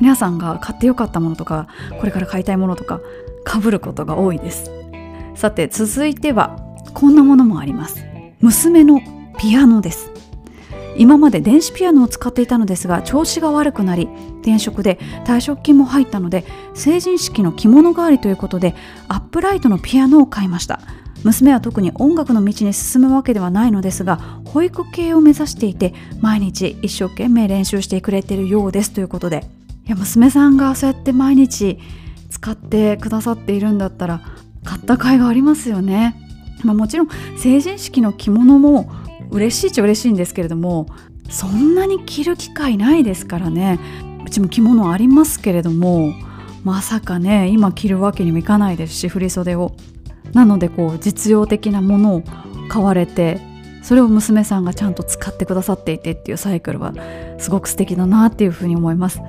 [0.00, 3.00] 皆さんが買ってよかったものとかこれから買いたいものとか
[3.50, 4.70] 被ることが多いです。
[5.34, 6.58] さて続いては
[6.94, 8.04] こんなものもあります。
[8.40, 9.00] 娘の
[9.38, 10.10] ピアノです。
[10.98, 14.08] 今まで電子ピアノを使っていたのですが調子が悪くなり
[14.40, 16.44] 転職で退職金も入ったので
[16.74, 18.74] 成人式の着物代わりということで
[19.06, 20.80] アップライトのピアノを買いました
[21.24, 29.44] 娘は特に音楽の道に進むわけではないのですが保育系を目指していて毎日一生懸命練習してくれてるようですということで。
[29.86, 31.78] いや娘さんがそうやって毎日
[32.28, 34.20] 使ってくださっているんだったら
[34.62, 36.14] 買った甲斐がありますよね、
[36.62, 37.08] まあ、もちろん
[37.38, 38.92] 成人式の着物も
[39.30, 40.88] 嬉しいっちゃ嬉しいんですけれども
[41.30, 43.78] そんなに着る機会ないですからね。
[44.26, 46.12] うちも着物ありますけれども
[46.64, 49.74] まさかね今着るわけにもいかないですし振袖を。
[50.32, 52.22] なのでこう実用的なものを
[52.68, 53.40] 買われて
[53.82, 56.92] それを娘さんがちゃんと使ってくださっていてっていうサイクルは
[57.38, 59.20] すごく素敵だなっていうふうに思います。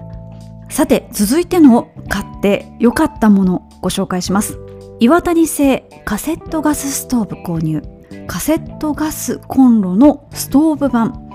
[0.70, 4.60] さて続いての買って良かったものご紹介します。
[5.00, 7.82] 岩谷製カセットガスストーブ購入。
[8.28, 11.30] カセットガスコンロのストーブ版。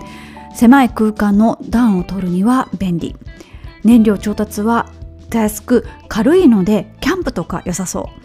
[0.54, 3.16] 狭い空間の暖を取るには便利。
[3.84, 4.90] 燃料調達は
[5.30, 8.23] たやすく軽いのでキャンプとか良さそう。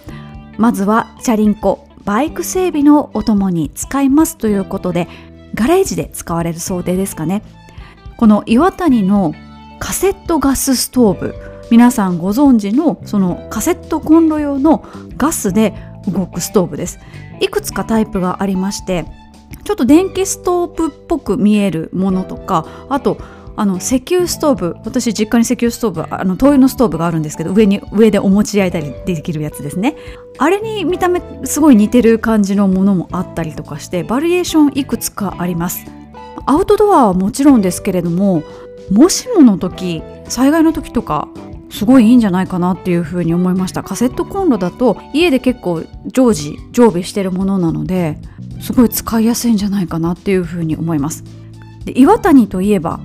[0.60, 5.08] まずはチャリンコバイク整備のお供に使いますということで
[5.56, 7.44] ガレージで使われる想定ですかね。
[8.18, 9.34] この岩谷の
[9.80, 11.36] カセットガスストーブ
[11.72, 14.84] 皆さんご存知のそのカセットコンロ用の
[15.16, 15.74] ガスで
[16.12, 17.00] 動くストーブです。
[17.40, 19.06] いくつかタイプがありまして
[19.64, 23.18] ちょっと電気ストーブっぽく見えるものとかあと
[23.56, 29.96] あの石油ストーブ私実家に石油ストーブあの灯油のストーブがあるんですけど上に上でお持ち焼いたりできるやつですね。
[30.42, 35.86] あれに見た目すごい似てる感じのものもあったりとかしてバリエーションいくつかあります。
[36.46, 38.44] アウトドアはもちろんですけれども
[38.90, 41.28] もしもの時災害の時とか
[41.70, 43.84] すごいいいんじゃないかなっていうふうに思いました。
[43.84, 48.18] カセットコンロだと家で結構常時常備してるものなので
[48.62, 51.26] すごい使いやすいんじゃないかなっていうふうに思います。
[51.84, 53.02] で岩谷といえば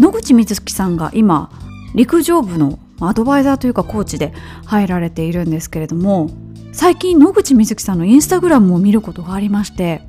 [0.00, 1.50] 野口みずきさんが今
[1.94, 4.32] 陸上部のアドバイザーというかコーチで
[4.64, 6.30] 入られているんですけれども
[6.78, 10.00] 最近野口みずきさんのインスタグラムを見ることがありまして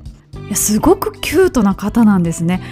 [0.46, 2.62] いやすごくキュートな方なんですね。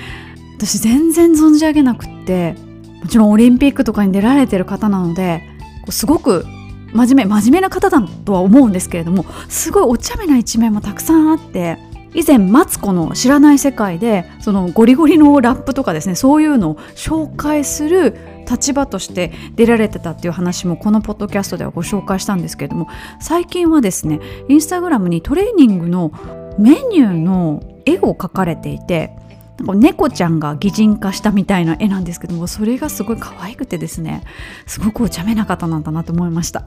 [0.57, 2.55] 私全然存じ上げなくって
[3.03, 5.43] もちろんオリンピックとかに出られてる方なので
[5.91, 6.45] すごく
[6.93, 11.77] 真面目真面目な方だとは思うんですけれどもすごいお茶目な一面もたくさんあって
[12.15, 18.17] 以前マツコの知らない世界でそのゴリゴリのラップとかですねそういうのを紹介する
[18.49, 22.89] 立場として出られてたっていう話もこのポッドキャストではご紹介したんですけれども
[23.21, 26.13] 最近はですねインスタグラムにトレーニングの
[26.59, 29.17] メニューの絵を描かれていて
[29.61, 34.23] 猫ちゃんが擬人化したみたいな絵なんですけどもそれがすごい可愛くてですね
[34.67, 36.65] すごくお茶目な方なんだなと思いました。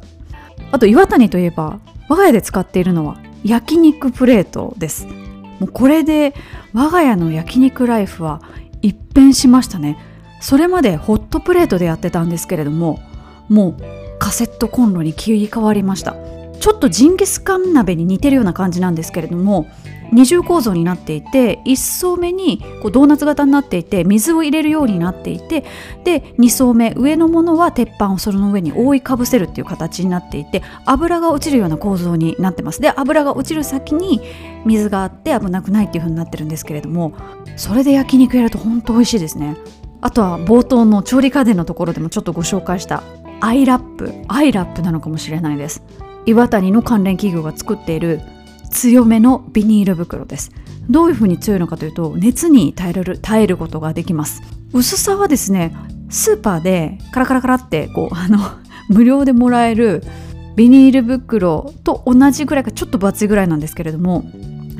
[0.71, 1.79] あと岩谷といえば
[2.09, 5.07] 我が家で使っているのは焼肉プレートです。
[5.59, 6.33] もうこれで
[6.73, 8.41] 我が家の焼肉ライフは
[8.81, 9.97] 一変しましたね。
[10.41, 12.99] それまでホットプレートでやってたんですけれども
[13.47, 13.75] もう
[14.19, 16.15] カセットコンロに切り替わりました。
[16.61, 19.65] ちょっとジンギスカン鍋に似てるような感じなんですけれども
[20.13, 25.65] 二重構造になっていて1層目にこうドーナツ型になっていて水を入れるようになっていて
[26.03, 32.79] で2層目上のものは鉄板をその上に覆いかぶせるっていう形になっていて油が落ちるような構造になってます。
[32.79, 34.21] で油が落ちる先に
[34.63, 37.13] 水があって危なくないっていう風になってるんですけれども
[37.55, 39.57] それで焼肉やると本当美味しいですね。
[40.01, 43.03] あとは冒頭の調理家電のところでもちょっとご紹介した
[43.39, 45.83] アイラップアイラップなのかもしれないです。
[46.25, 48.21] 岩谷の関連企業が作っている
[48.69, 50.51] 強めのビニール袋です。
[50.89, 54.41] どういう風に強いのかというと熱に耐える耐えることができます。
[54.73, 55.75] 薄さはですね
[56.09, 58.39] スーパーでカラカラカラってこうあの
[58.89, 60.03] 無料でもらえる
[60.55, 64.29] ビニール袋と同じぐらいかちょっと分厚いぐらいなんですけれども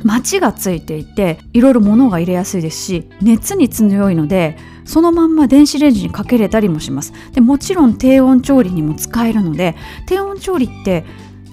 [0.03, 7.13] マチがついていていろいろ物が入れやすいですし熱に強いのでそのまんま電子レンジにかけれたりもします。
[7.33, 9.75] でもちろん低温調理にも使えるので
[10.07, 11.05] 低温調理って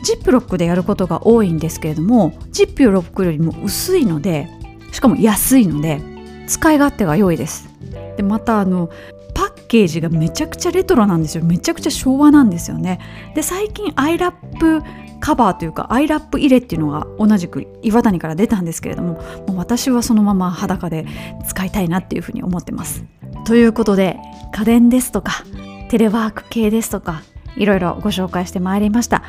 [0.02, 4.48] ジップロックでやることが多いんですけれどもジップロックよりも薄いので
[4.92, 6.00] しかも安いので
[6.46, 7.68] 使い勝手が良いです。
[8.16, 8.90] でまたあの
[9.34, 11.44] パッケージがめちゃくちゃレトロなんですよ。
[11.44, 13.00] めちゃくちゃ昭和なんですよね。
[13.34, 14.82] で最近アイラップ
[15.20, 19.14] カバーというかアイラップ入れっていうのが同じく岩谷から出たんですけれども
[19.46, 21.06] もう私はそのまま裸で
[21.46, 23.04] 使いたいなっていうふうに思ってます。
[23.44, 24.18] ということで
[24.52, 25.44] 家電ですとか
[25.88, 27.22] テレワーク系ですとか
[27.56, 29.22] いろいろご紹介してまいりました。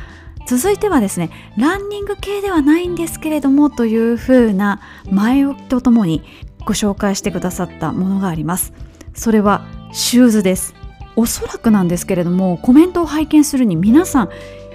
[0.47, 4.81] 続いてはですねランニング系ではないんですけれどもというふうな
[5.11, 6.23] 前置きとともに
[6.65, 8.73] ご紹介してくださったものがあります。
[9.13, 10.73] それはシューズです。
[11.15, 14.29] おそらくなんですけれどもコメントを拝見するに皆さん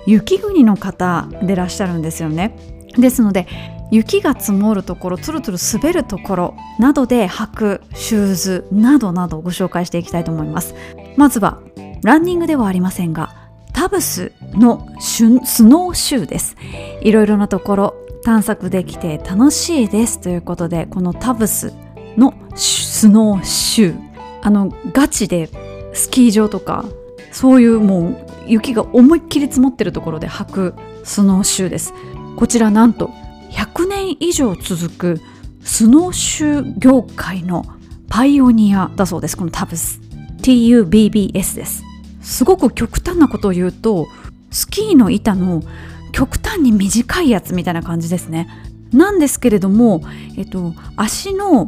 [0.06, 2.56] 雪国の方でらっしゃるんですよね。
[2.96, 3.48] ですので
[3.90, 10.74] 雪が積もるところつるつる滑るところなどで履くシューズなどなどご紹介していきたいと思います。
[11.16, 11.60] まずは
[12.02, 13.34] ランニングではありませんが
[13.72, 16.56] タブスのスノーシューです。
[17.02, 21.72] いろいろなところ探索できて楽しいですということでこのタブス
[22.16, 24.14] のスノーシュー。
[24.42, 25.48] あのガチで
[25.94, 26.84] スキー場とか
[27.32, 28.16] そういうもう
[28.46, 31.94] 雪が思いっきり積もってるところで履くスノーシューです。
[32.36, 33.10] こちらなんと
[33.54, 35.20] 100年以上続く
[35.62, 37.64] スノーシュー業界の
[38.08, 39.36] パイオニアだそうです。
[39.36, 40.00] このタブス。
[40.42, 41.82] TUBBS です。
[42.20, 44.06] すごく極端なことを言うと
[44.50, 45.62] スキーの板の
[46.12, 48.48] 極端に短いやつみたいな感じですね。
[48.92, 50.02] なんですけれども、
[50.36, 51.66] えっと、足の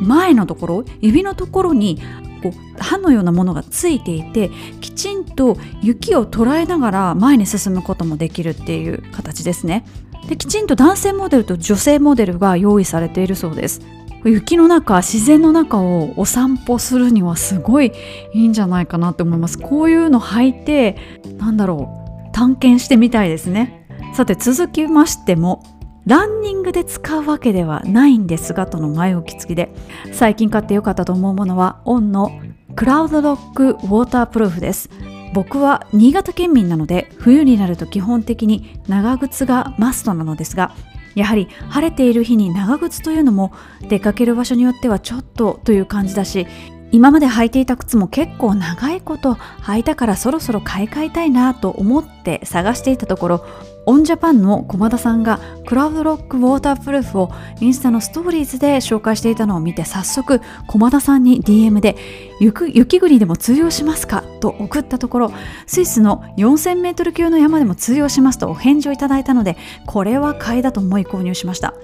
[0.00, 2.00] 前のところ指のところに
[2.42, 9.86] こう刃のようなものがついていてきちんと雪を捉えながら前に進むこともできるっていう形ですね。
[10.28, 13.80] できちんと男性モデルと女性モデルが用意されているそうです。
[14.24, 17.92] 雪の中自然の中をお散歩するにはすごい
[18.34, 19.58] いいんじゃないかなって思います。
[19.58, 20.96] こういうの履いて
[21.38, 21.90] なんだろ
[22.28, 23.86] う探検してみたいですね。
[24.14, 25.62] さて続きましても
[26.06, 29.74] ランニングで使うわけではないんですがとの前置き付きで
[30.12, 32.30] 最近買ってよかったと思うものはオンの
[32.74, 34.88] クラウドロックウォータープルーフです。
[35.36, 40.74] 僕は新潟県民なので冬になると基本的に長靴がマストなのですが
[41.14, 46.46] やはり晴れている日に長靴というのも出かける場所によってはちょっとという感じだし
[46.90, 53.46] 今まで履いていた靴も結構長いこと履いたからそろそろ買い替えたいなと思って探していたところ
[53.88, 57.30] オンジャパンの駒田さんがクラウドロックウォータープルーフを
[57.60, 61.96] インスタのストーリーズで紹介していたのを見て早速駒田さんに DM で
[62.38, 64.22] 雪国でも通用しますか？
[64.40, 65.32] と送ったところ
[65.66, 69.56] スイスの 4000m 級の山でも通用しますとお返事をいただいたので
[69.86, 71.74] これは買いだと思い購入しました。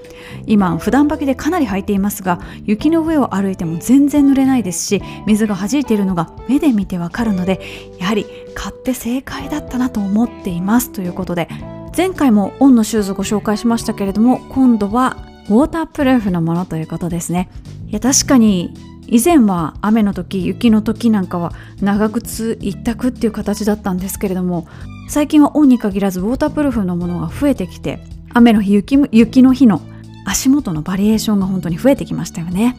[0.47, 7.61] 今普段履きでかなり履いていますが雪の上を歩いても全然濡れないですし水が弾いているのが目で見てわかるので
[7.99, 10.93] やはり買って正解だったなと思っています。
[10.93, 11.49] ということで
[11.97, 15.17] 前回もオンのシューズご紹介しましたけれども今度は
[15.49, 17.51] ウォータープルーフのものということですね。
[17.89, 18.75] いや確かに
[19.07, 24.67] 以前は雨の時雪の時なんかは長靴一択っていう形だったんですけれども
[25.09, 28.01] 最近はオンに限らずウォータープルーフのものが増えてきて
[28.33, 29.83] 雨の日雪雪の日の
[30.25, 32.77] 足元のバリエーションが本当に増えてきましたよね。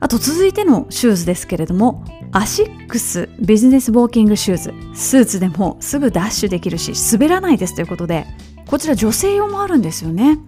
[0.00, 4.74] あと続いてのシューズですけれどもアシックスビジネスウォーキングシューズ。
[4.94, 8.26] スーツでもすぐダッシュできるし滑らないですということで
[8.66, 10.38] こちら女性用もあるんですよね。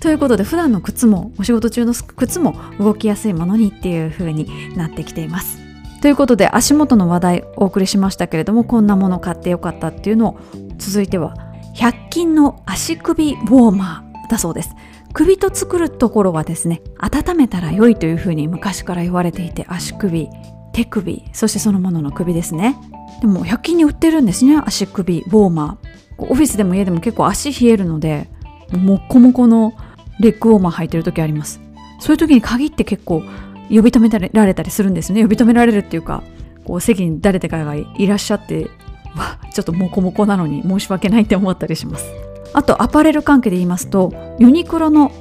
[0.00, 5.58] ということで普段の靴もお仕事中の靴も動きやすいものにっていう風になってきています。
[6.02, 10.40] ということで足元の話題お送りしましたけれどもこんなもの買ってよかったっていうのを
[10.78, 11.34] 続いては
[11.74, 14.70] 100均の足首ウォーマーだそうです。
[15.12, 20.28] 首と作るところはですね温めたら良いというふうに昔から言われていて足首
[20.72, 22.76] 手首そしてそのものの首ですね。
[23.22, 25.86] でも100均に売ってるんですね足首ウォーマー。
[26.18, 28.28] オフィスでも家でも結構足冷えるので
[28.72, 29.74] もっこもこの
[30.20, 31.60] レッグウォーマー履いてる時あります。
[32.00, 33.22] そういう時に限って結構
[33.68, 35.22] 呼び止められたりするんですね。
[35.22, 36.22] 呼び止められるっていうか
[36.64, 38.70] こう席に誰かがいらっしゃって
[39.16, 42.06] わちょっとモコモコなのに申し訳ないって思ったりします。
[42.52, 45.12] あとアパレル関係で言いますとユニクロの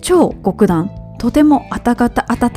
[0.00, 1.96] 超極暖とても暖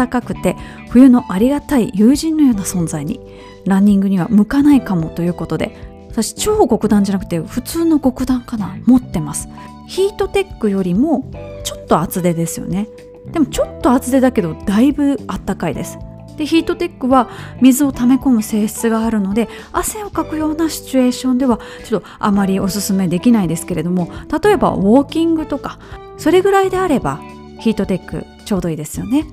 [0.09, 0.55] かくて
[0.89, 3.19] 冬のありがたい友人のような存在に
[3.65, 5.86] ランニングには向かないかもということで
[6.17, 8.75] 私超極暖じゃなくて普通の極暖かな。
[8.85, 9.47] 持ってます。
[9.87, 11.31] ヒートテックよりも
[11.63, 12.87] ちょっと厚手ですよね。
[13.31, 15.99] でもちょっと厚手だけどだいぶあったかいです。
[16.35, 17.29] でヒートテックは
[17.61, 24.09] 水を溜め込む性質があるので汗をかくようなシチュエーションではちょっとあまりおすすめできないですけれども
[24.43, 25.79] 例えばウォーキングとか
[26.17, 27.19] それぐらいであれば
[27.59, 29.25] ヒートテックちょうどいいですよね。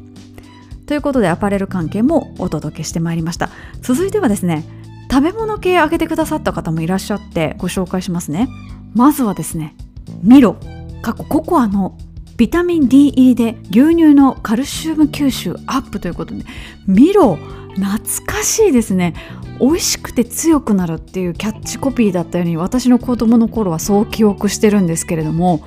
[0.87, 3.49] ということでアパレル関係もお届けしてまいりました。
[3.81, 4.84] 続いてはですね
[5.15, 8.49] 食べ物系あげてくださった方もいらっしゃってご紹介しますね。
[8.95, 9.77] まずはですね
[10.25, 10.57] ミロ
[11.03, 11.97] 過去ココアの
[12.37, 16.45] ビタミン D 入りで牛乳のカルシウム吸収アップということで
[16.89, 17.37] ミロ
[17.77, 19.15] 懐かしいですね。
[19.61, 25.63] 美味しくて強くなるっていうキャッチコピーだったように私の子供の頃はそう記憶してるんですけれども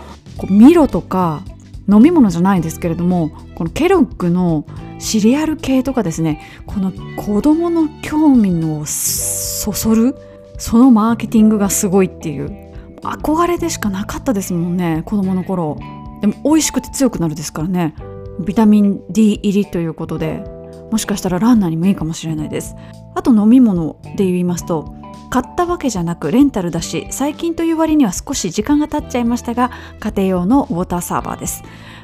[0.50, 1.42] ミロとか
[1.90, 4.66] 飲み物じゃないですけれどもこのケロッグの
[5.00, 10.16] シリアル系とかですねこの子供の興味のそそる
[10.58, 12.68] そのマーケティングがすごいっていう
[13.02, 15.78] 憧れでしかなかったですもんね子供の頃。
[16.22, 17.94] でも美味しくて強くなるですからね
[18.40, 20.44] ビタミン D 入りということで
[20.92, 22.76] もしかしたらランナーにもいいかもしれないです。
[23.14, 24.96] あと飲み物で言いますと
[25.30, 31.64] 買ったわけじゃなくレンタルだし最近という割には少し時間が経っちゃいましたが家庭用のウォーターサーバーです。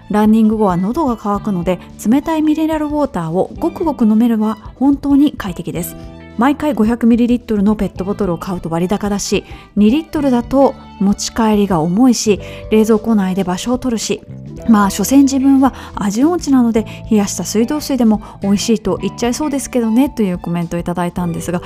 [0.10, 5.96] ランニング後は喉が渇くので冷たいミネラルウォーターをごくごく飲めるは本当に快適です。
[6.38, 9.46] 毎回 500ml のペットボトルを買うと割高だし
[9.78, 12.40] 2リットルだと持ち帰りが重いし
[12.72, 14.22] 冷蔵庫内で場所を取るし
[14.68, 21.62] まあ所詮自分は味音痴なので冷やした水道水でも美味しいと言っちゃいそうですけどねというコメントをいただいたんですが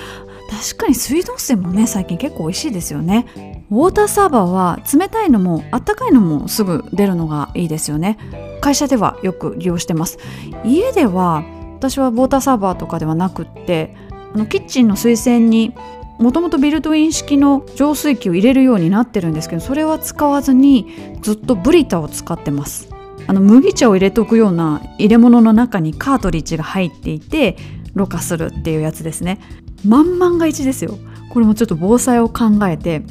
[0.50, 3.66] 確かに水道水もね最近結構美味しいですよね。
[3.70, 8.18] ウォーターサーバーは冷たいのもあったかいのもすぐ出るのがいいですよね。
[8.62, 10.18] 会社ではよく利用してます。
[10.64, 11.44] 家では
[11.78, 13.96] 私はウォーターサーバーとかではなくって
[14.34, 15.76] あのキッチンの水栓に
[16.18, 22.90] もともとビルトイン式の浄水器を入れるようになってるんですけどそれは使わずにずっとブリタを使ってます。
[23.28, 27.58] あの麦茶を入れておくような入れ物の中にカートリッジが入っていて
[27.94, 29.40] ろ過するっていうやつですね。
[29.86, 30.98] 満々が一ですよ。
[31.30, 33.04] これもちょっと防災を考えて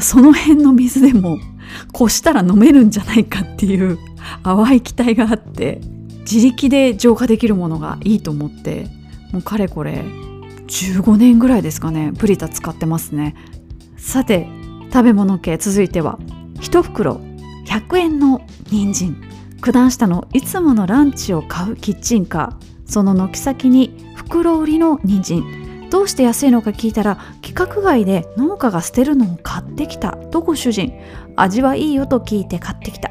[0.00, 1.38] その辺の水でも
[1.92, 3.98] こしたら飲めるんじゃないかっていう
[4.42, 5.80] 淡い期待があって
[6.20, 8.86] 自力で浄化できるものがいいと思って
[9.32, 10.04] もうかれこれ
[10.66, 13.34] 15年ぐらいですかねプリタ使ってますね。
[13.96, 14.48] さて
[14.92, 16.18] 食べ物系続いては
[16.56, 17.20] 1袋
[17.66, 18.40] 100円の
[18.70, 19.16] 人参。
[19.60, 22.68] 九段下のいつものランチを買うキッチンカー。
[22.90, 25.67] その軒先に袋売りの人参。
[25.90, 30.92] どうして安いのか聞いたら規格外で農家が捨てるのを買ってきたとご主人
[31.36, 33.10] 味はいいよと聞いて買ってきた。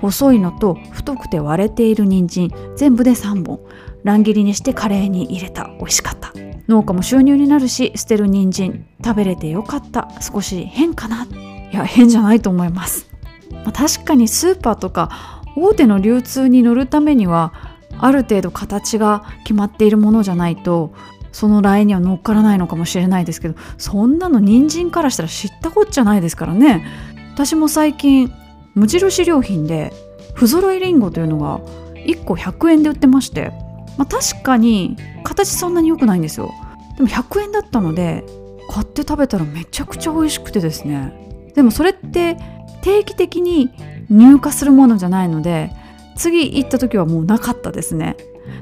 [0.00, 3.60] 細いのと太くて割れている人参全部で3本。
[4.02, 5.70] 乱切りにしてカレーに入れた。
[5.78, 6.32] 美味しかった。
[6.68, 10.08] 農家も収入になるし捨てる人参食べれてよかった。
[10.20, 11.26] 少し変かな。
[11.72, 13.08] いや変じゃないと思います、
[13.52, 17.52] まあ、確かにスーパーとか大手の流通に乗るためには
[17.98, 20.94] ある程度形が決まっているものじゃないと
[21.32, 26.86] そのラインには乗っからないのかもしれないですけどそんなの人参からしたら知ったこっちゃないですからね。
[27.34, 28.30] 私も最近
[28.74, 29.92] 無印良品で
[30.34, 31.60] 不揃いりんごというのが
[31.94, 33.52] 1個100円で売ってまして
[34.00, 36.54] まあ、確かに形そんなに良くないんですよ。
[36.96, 38.24] でも100円だったので
[38.70, 41.52] 買って食べたらめちゃくちゃ美味しくてですね。
[41.54, 42.38] でもそれって
[42.80, 43.70] 定期的に
[44.08, 45.70] 入荷するものじゃないので
[46.16, 48.16] 次行った時はもうなかったですね。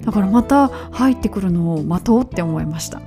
[0.04, 3.00] だからまた入ってくるのを待とうって思いました。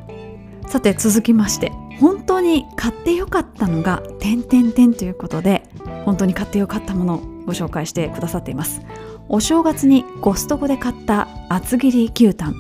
[0.67, 5.67] さて続きまして本当に買ってよかったのが「点点点」ということで
[6.05, 8.82] 本当に買ってよかったものをご紹介してくださっています。
[9.29, 12.55] お正月にコストコで買った厚切り牛タン。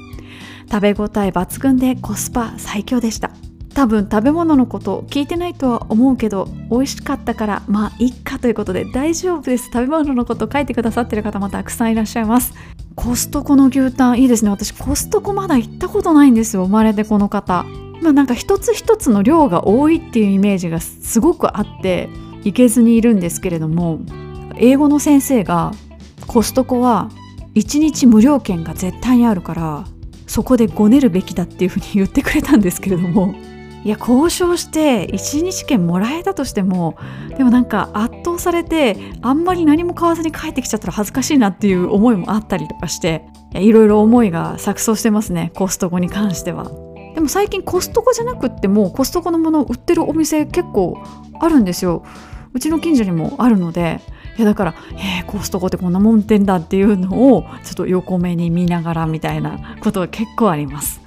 [0.71, 3.31] 食べ応え抜群でコスパ最強でした。
[3.73, 9.65] 多分食べ物のこと聞いてないとは思うけど美味しかったからまあいっかということで大丈夫です。
[9.65, 12.53] 食べ物のこと書いてくださってる方もたくさんいらっしゃいます。
[12.95, 14.51] コストコの牛タンいいですね。
[14.51, 16.65] 私コストコまだ行ったことないんですよ。
[16.65, 17.65] 生まれてこの方。
[18.01, 22.09] まあなんか一つ一つの量が多いっていうイメージがすごくあって
[22.43, 23.99] 行けずにいるんですけれども
[24.57, 25.71] 英語の先生が
[26.27, 27.09] コストコは
[27.55, 29.85] 1日無料券が絶対にあるから
[30.27, 33.35] そこでごねるべきだっていうふうに言ってくれたんですけれども
[33.83, 36.97] いや交渉して1日券もらえたとしても
[37.29, 46.71] でもなんか圧倒されてあんまり何も買わずに帰ってきちゃったら恥ずかしいなっていう思いもあったりとかしていろいろ思いが錯綜してますねコストコに関しては。
[47.13, 50.97] でも最近コストコじゃなくってもコストコのものを売ってるお店結構
[51.41, 52.03] あるんですよ。
[52.53, 54.01] うちの近所にもあるので
[54.37, 61.00] いやだからえー、コストコってこんなもんてんだっていうのをちょっと横目に見ながらみたいなことが結構あります。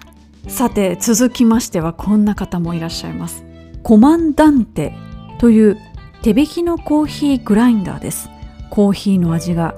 [0.48, 3.44] さて続きましてはこんな方もいらっしゃいます。
[3.82, 4.94] コマンダンテ
[5.38, 5.78] という
[6.22, 8.28] 手引きのコーヒーグラインダーです。
[8.70, 9.74] コーヒーの味が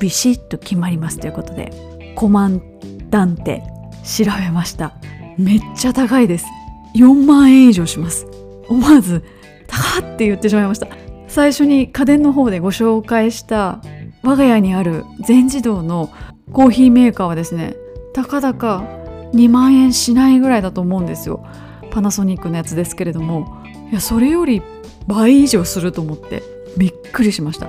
[0.00, 2.62] ビシッと決まりますということでコマン
[3.10, 3.62] ダンテ
[4.04, 4.94] 調べました。
[5.38, 6.46] めっちゃ高いです。
[6.94, 8.26] 4万円以上します。
[8.68, 9.22] 思わず
[9.66, 10.88] 高って言ってしまいました。
[11.28, 13.82] 最初に家電の方でご紹介した
[14.22, 16.10] 我が家にある全自動の
[16.52, 17.76] コーヒーメーカーはですね
[18.14, 18.84] たかだか
[19.32, 21.44] 2万円しないぐらいだと思うんですよ。
[21.90, 23.62] パナソニックのやつですけれども。
[23.90, 24.62] いやそれより
[25.06, 26.42] 倍以上すると思って
[26.76, 27.68] びっくりしました。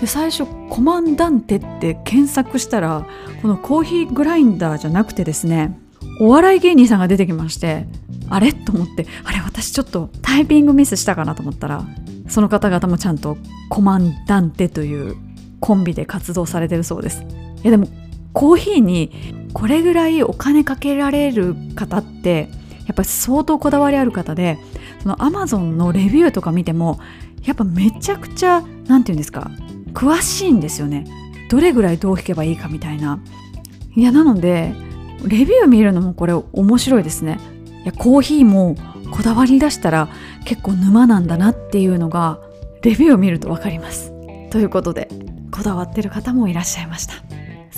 [0.00, 3.06] で最初「コマンダンテ」って検索したら
[3.42, 5.78] このコーヒーグラインダーじゃなくてですね
[6.20, 7.86] お笑い芸人さんが出てきまして
[8.30, 8.52] あれ？
[8.52, 11.84] と思ってあれ私ちょっとタイピングミスしたかなと思ったら
[12.28, 13.36] その方々もちゃんと
[13.68, 15.16] コマンダンテという
[15.60, 17.22] コンビで活動されてるそうです。
[17.62, 17.88] いやでも
[18.32, 19.10] コーヒーに
[19.58, 22.48] これぐらいお金かけられる方って
[22.86, 24.56] やっぱり相当こだわりある方で
[25.02, 27.00] その Amazon のレビューとか見ても
[27.44, 29.50] やっぱめちゃくちゃ何て言うんですか
[29.92, 31.04] 詳しいんですよね。
[31.50, 33.20] どれぐらいどう弾けばいいかみたいな。
[33.96, 34.72] いやなので
[35.24, 37.40] レビュー見るのもこれ面白いですね。
[37.82, 38.76] いやコーヒーも
[39.10, 40.08] こだわり出したら
[40.44, 42.38] 結構沼なんだなっていうのが
[42.82, 44.12] レビューを見ると分かります。
[44.50, 45.08] ということで
[45.50, 47.14] こだわってる方もいらっしゃいました。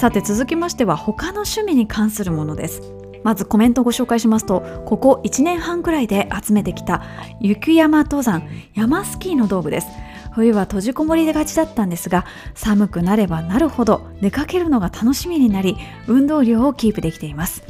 [0.00, 2.80] さて続きましては他の趣味に関するものです。
[3.22, 7.02] まずコメントをご紹介しますとここ1年半くらいで集めてきた
[7.38, 9.88] 雪山登山山スキーの道具です。
[10.32, 12.24] 冬は閉じこもりでがちだったんですが
[12.54, 15.76] 寒くなればなるほど出かけるのが楽しみになり
[16.06, 17.62] 運動量をキープできています。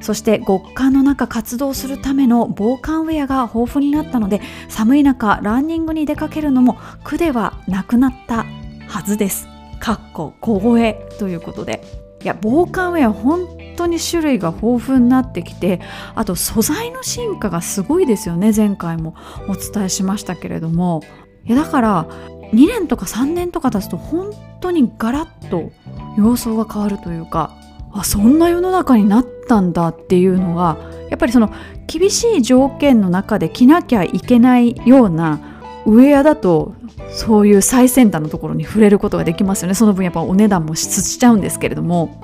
[0.00, 8.44] そして極寒の中活動するための防寒ウェアが豊富になったので寒い中ランニングに出かけるのも苦ではなくなった
[8.88, 9.46] はずです。
[9.80, 11.82] かっこ小声ということで。
[12.22, 13.46] いや防寒ウェア本
[13.76, 15.80] 当に種類が豊富になってきて
[16.16, 19.14] あと素材の進化がすごいですよね前回も。
[19.48, 21.02] お伝えしましたけれども。
[21.44, 22.06] いやだから
[22.52, 25.70] 2年とか3年とか経つと本当にガラッと
[26.16, 27.54] 様相が変わるというか
[27.92, 30.76] あそんな世の中になったんだっていうのが
[31.10, 31.52] やっぱりその
[31.86, 35.55] 厳しい条件の中で着なきゃいけないような
[35.86, 36.74] ウェアだと
[37.10, 39.74] そういう最先端のところに触れることができますよね。
[39.74, 42.20] その分やっぱお値段もしちゃうんですけれども。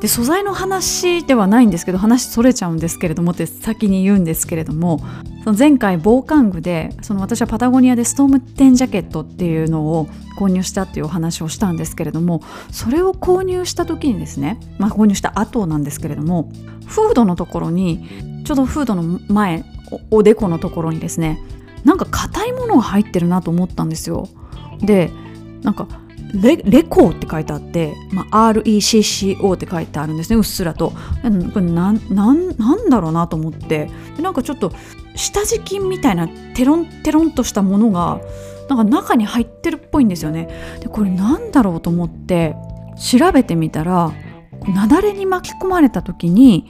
[0.00, 5.00] で素材の話ではないんですけど話それちゃうんですけれどもって先に言うんですけれども
[5.42, 10.06] その前回防寒具でその私はパタゴニアでストーム10ジャケットっていうのを
[10.38, 16.52] 購入したっていうお話をしたんですけれどもそれを購入した時にですね、まあ、購入した後なんですけれども
[16.86, 19.64] フードのところにちょうどフードの前
[20.10, 21.40] おでこのところにですね
[21.86, 24.28] なんか硬いものが入ってるなと思ったんですよ。
[24.80, 25.10] で
[25.62, 25.86] なんか
[26.34, 30.92] レレコーって書いてあって、まあ、RECCO って書いてあるんですねうっすらと。
[31.54, 33.88] これななんだろうなと思って。
[34.16, 34.72] でなんかちょっと
[35.14, 38.20] 下敷きみたいなテロンテロンとしたものが
[38.68, 40.48] なんか中に入ってるっぽいんですよね。
[40.80, 42.56] でこれなんだろうと思って
[42.98, 44.12] 調べてみたら
[44.66, 46.66] 雪崩に巻き込まれた時に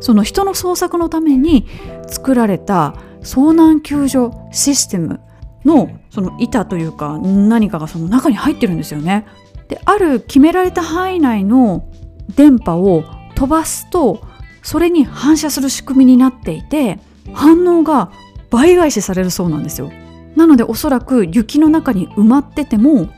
[0.00, 1.66] その人の捜索のために
[2.06, 5.20] 作られた遭難救助システム
[5.64, 9.26] のその板というか何かがその中に入ってるんですよね。
[9.68, 11.88] である決められた範囲内の
[12.34, 13.04] 電波を
[13.34, 14.22] 飛ばすと
[14.62, 16.98] それに反射する仕組みになっていて
[17.32, 18.10] 反応が
[18.50, 19.90] 倍返しされるそうなんですよ。
[20.36, 23.08] なのでおそらく雪の中に埋まってても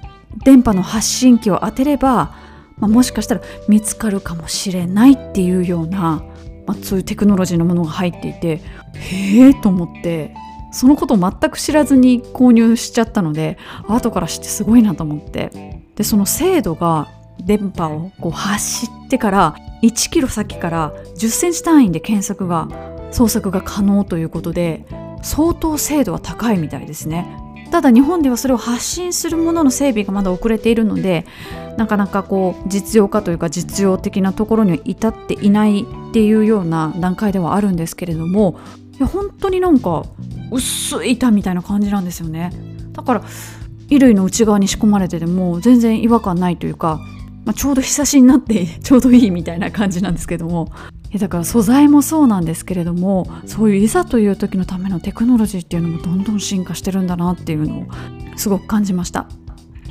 [0.44, 2.34] 電波の発信機を当てれば、
[2.78, 6.22] まあ、もしかしたら見つかるかもしれないっていうような、
[6.70, 8.60] まあ、そういうテクノロジーのものが入っていて
[8.94, 10.34] へえと思って
[10.72, 13.58] そのことを全く知らずに購入しちゃったので
[13.88, 15.80] 後から知ってすごいなと思って。
[15.96, 17.08] でその精度が
[17.44, 22.68] 電波をこう発してから1キロ先から10センチ単位で検索が
[23.12, 24.86] 捜索が可能ということで
[25.22, 27.26] 相当精度は高いみたいですね。
[27.70, 31.24] ただ日本ではそれを発信するものの整備がまだ遅れているので
[31.76, 38.58] なかなかこう実用化というか実用的なところには至っていないっていうような段階ではあるんですけれども
[38.98, 40.04] いや本当になんか
[40.50, 42.52] 薄い板みたいな感じなんですよね。
[42.92, 43.22] だから
[43.88, 47.00] 衣類の内側に仕込まれてても全然違和感ないというか、
[47.44, 50.70] まあ、ちょうど日差しになって ちょうどいいみたいな感じなんですけども。
[51.18, 57.86] だから素材もそうなんですけれどもそういういざという時のためのテクノロジーっていうのもどんどん進化してるんだなっていうのを
[58.36, 59.26] すごく感じました。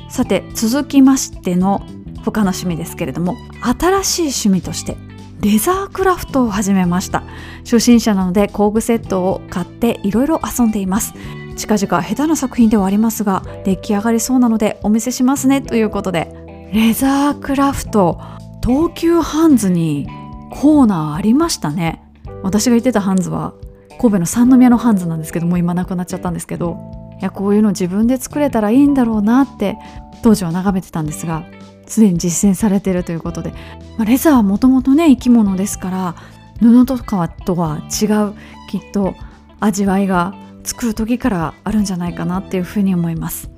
[0.08, 1.86] さて続きましての
[2.24, 3.36] 他の趣味ですけれども
[3.78, 4.96] 新しい趣味として
[5.40, 7.22] レザークラフトを始めました。
[7.64, 11.14] 初心者なので工具セットを買っていろいろ遊んでいます。
[11.56, 16.32] 近々下手な作品ではありますが出来上がりそうなのでお見せしますねということで
[16.72, 18.18] レザークラフト
[18.64, 20.06] 東急ハンズに
[20.50, 22.02] コーナーありましたね。
[22.42, 23.54] 私が言ってたハンズは
[24.00, 26.78] 神戸の三宮のハンズなんですけどもう今なくなっちゃったんですけど
[27.20, 29.76] いやこういうの自分で作れたらいいんだろうなって
[30.22, 31.44] 当時は眺めてたんですが
[31.86, 33.50] すでに実践されてるということで、
[33.98, 36.14] まあ、レザーはもともとね生き物ですから
[36.60, 38.34] 布とかとは違う
[38.70, 39.14] きっと
[39.60, 40.34] 味わいが
[40.64, 43.50] 作る時からあるんじゃないかなっていうふうに思います。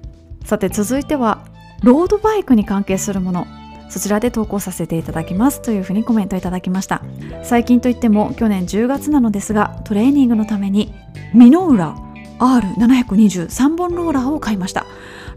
[0.45, 1.45] さて続いては
[1.83, 3.47] ロードバイクに関係するもの。
[3.93, 7.03] そちらで投稿させていただきますというふうにコメントいただきました。
[7.43, 10.95] 最近といっても去年10月なのですがトレーニングのために
[11.35, 11.95] ミノーラ
[12.39, 14.87] R723 本ローラーを買いました。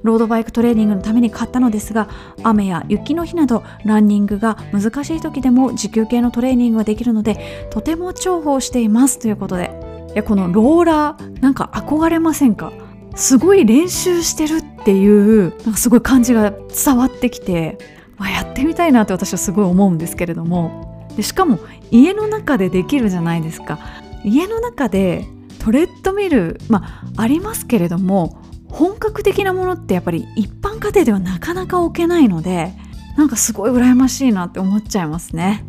[0.03, 2.07] ロードバイクトレーニングのために買ったのですが
[2.43, 9.71] 雨や雪の日などランニングが難しい時でも持久系のトレーニングができるのでとても重宝していますということで。
[10.13, 12.71] いやこのローラーなんか憧れませんか？
[13.17, 17.77] すごい練習してるっていうなんかすごい感じが伝わってきて、
[18.17, 21.07] まあ、やってみたいなって私はすごい思うんですけれども。
[21.15, 21.59] でしかも
[21.91, 23.79] 家の中でできるじゃないですか。
[24.23, 25.25] 家の中で
[25.59, 32.73] トレッドミルまあありますけれども本格的なものってやっぱり一般家庭ではなかなか置けないので
[33.17, 35.63] なんかすごい羨ましいなって思っちゃいますね。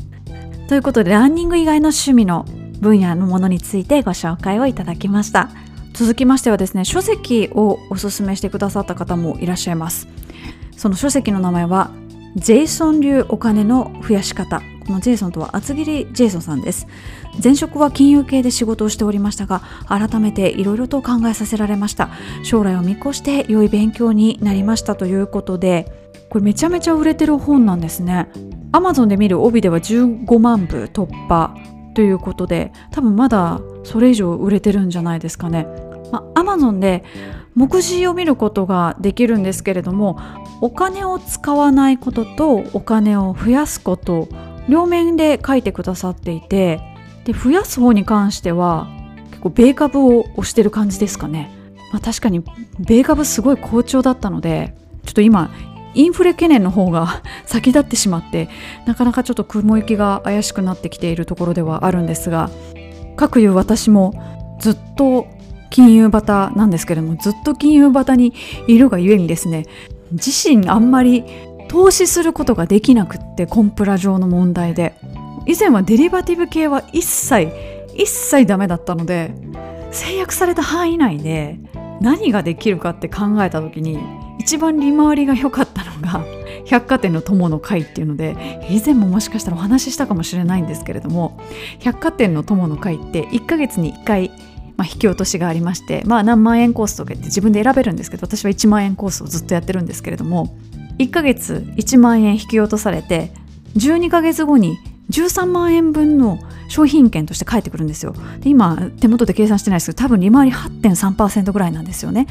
[0.68, 2.44] ということでランニング以外の趣味の
[2.80, 5.50] 分野のものについてご紹介をいただきました。
[5.94, 10.08] 続きましてはですね書籍をおすすめしてくださった方もいらっしゃいます。
[10.76, 11.90] その書籍の名前は
[12.36, 14.60] ジェイソン流お金の増やし方。
[14.86, 16.86] このジェイソンとは厚切りジェイソンさんです。
[17.42, 22.10] 前職は金融系で仕事をしておりましたが改めていろいろと考えさせられました。
[22.42, 25.90] 将来を見越して良い勉強になりましたということで
[26.28, 28.28] これめちゃめちゃ売れてる本なんですね。
[28.72, 31.56] Amazon で見る帯では15万部突破
[31.94, 35.66] ということで多分まだそれ以上売れてるんじゃないですかね、
[36.12, 37.02] まあ、Amazon で
[37.54, 40.18] 目次を見ることができるんですけれども
[40.60, 44.28] お金を使わないこととお金を増やすこと
[44.68, 46.80] 両面で書いてくださっていて
[47.24, 48.88] で増やす方に関しては
[49.30, 51.50] 結構米株を押してる感じですかね、
[51.92, 52.42] まあ、確かに
[52.80, 55.50] 米株すごい好調だったのでちょっと今
[55.94, 58.48] インフレ懸念の方が 先立ってしまって
[58.86, 62.50] なかなかちょっと雲行きが怪しくなってきているところではあるんですが
[63.16, 64.12] かくいう私も
[64.60, 65.26] ずっと
[65.70, 68.32] 金融バタなんですけれどもずっと金融バタに
[68.66, 69.64] いるがゆえにですね
[70.12, 71.24] 自身あんまり
[71.68, 74.94] 投資することができなくってコンプラ上の問題で。
[75.46, 77.48] 以前はデリバティブ系は一切
[77.94, 79.32] 一切ダメだったので
[79.92, 81.58] 制約された範囲内で
[82.00, 83.98] 何ができるかって考えた時に
[84.38, 86.24] 一番利回りが良かったのが
[86.66, 88.36] 百貨店の友の会っていうので
[88.68, 91.40] 以前ももしかしたらお話ししたかもしれないんですけれども
[91.78, 94.30] 百貨店の友の会って1ヶ月に1回
[94.76, 100.56] まあ、引き落としがありまして、まあ、何万円コースとかって自分で選べるんですけど私は1万円コースをずっとやってるんですけれども
[100.98, 103.32] 1ヶ月1万円引き落とされて
[103.76, 104.78] 12ヶ月後に
[105.10, 108.14] 13万円分の商品券として返ってくるんですよ。
[108.40, 112.26] で今手元で計算してないですけど多分利回り8.3%ぐらいなんですよね。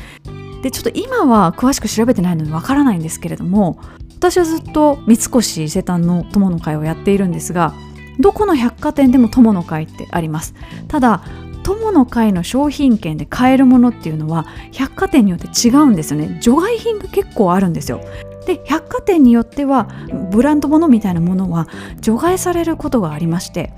[0.62, 3.80] でちょっと今は詳しく調べてないのでわからないんですけれども
[4.18, 7.74] 私はずっと三越伊勢丹の友の会をやっているんですが
[8.20, 10.56] どこの百貨店でも友の会ってあります。
[10.88, 11.24] ただ
[11.66, 16.38] 友の会の商品券で買えるものっていうのは百貨店によって違うんですよね。
[16.39, 18.01] 除外品が結構あるんですよ。
[18.45, 19.89] で百貨店によっては
[20.30, 21.68] ブランド物みたいなものは
[22.01, 23.74] 除外されることがありまして。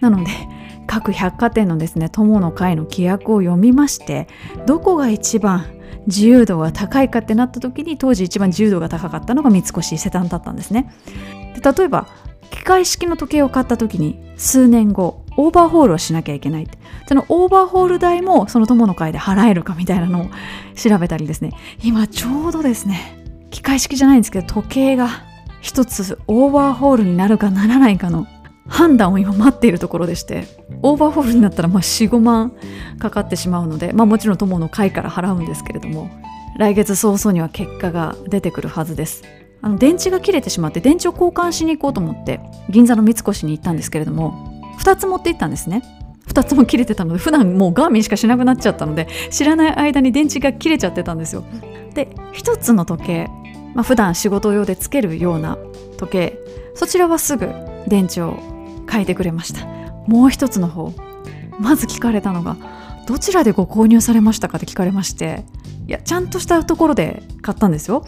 [0.00, 0.30] なので
[0.86, 4.28] 各百貨店のですね友の会の規約を読みまして
[4.66, 5.64] どこが一番
[6.08, 10.92] 自由度が高いかってなった時に当時一番自由度が高かったのが三越伊勢丹だったんですね。
[11.54, 12.08] で例えば
[12.50, 16.68] 機械式の時計を買った時に数年後オーバーホールをしなきゃいけない
[17.06, 20.30] そのオーバーホール代もその友の会で払えるかみたいなのを
[20.74, 21.52] 調べたりですね。
[21.82, 23.18] 今ちょうどですね
[23.50, 25.08] 機械式じゃないんですけど時計が
[25.60, 28.26] 一つオーバーホールになるかならないかの
[28.68, 30.46] 判断を今待っているところでして
[30.82, 32.52] オーバーホールになったら45万
[32.98, 36.10] かかってしまうので、まあ、もちろん友の会から払うんですけれども
[36.56, 39.24] 来月早々には結果が出てくるはずです。
[39.78, 44.51] 電池が切れてしまって電池を交換しに行こうと思って銀座の三越に行ったんですけれども
[44.82, 45.82] 2つ持って行ったんですね。
[46.26, 51.44] 2つも切れてたので普段もうガーミンしかしなくなっちゃったので知らない間に電池が切れちゃってたんですよ。
[51.94, 53.30] で1つの時計、
[53.74, 55.58] まあ、普段仕事用でつけるような
[55.98, 56.38] 時計
[56.74, 57.48] そちらはすぐ
[57.86, 58.38] 電池を
[58.90, 59.66] 変えてくれました。
[60.08, 60.92] もう一つの方
[61.60, 62.56] まず聞かれたのが
[63.06, 65.44] どちらでご購入されましたかって聞かれまして
[65.86, 68.04] いやちゃんとしたところで買ったんですよ。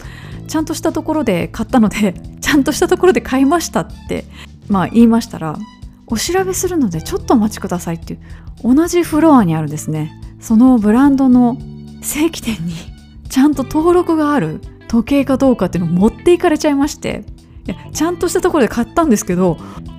[0.49, 4.25] ちゃんとしたところで買ったのでちゃんとしたところで買いましたって
[4.69, 5.59] まあ言いましたら
[6.07, 10.13] お調べするのでちょっとお待ちくださいっていう同じフロアにあるですね。
[10.41, 11.57] そのブランドの
[12.03, 12.75] 正規店に
[13.29, 17.25] ちゃんと登録がある時計かどうかっていうのを持っていかれちゃいまして。
[17.67, 19.57] いやちゃんとしたところで買ったんですけど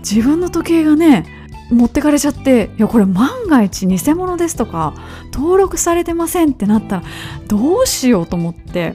[0.07, 1.25] 自分の時計がね
[1.71, 4.93] 持ってかれちゃっていやこれ万が一偽物ですとか
[5.33, 7.03] 登録されてませんってなったら
[7.47, 8.93] どうしようと思って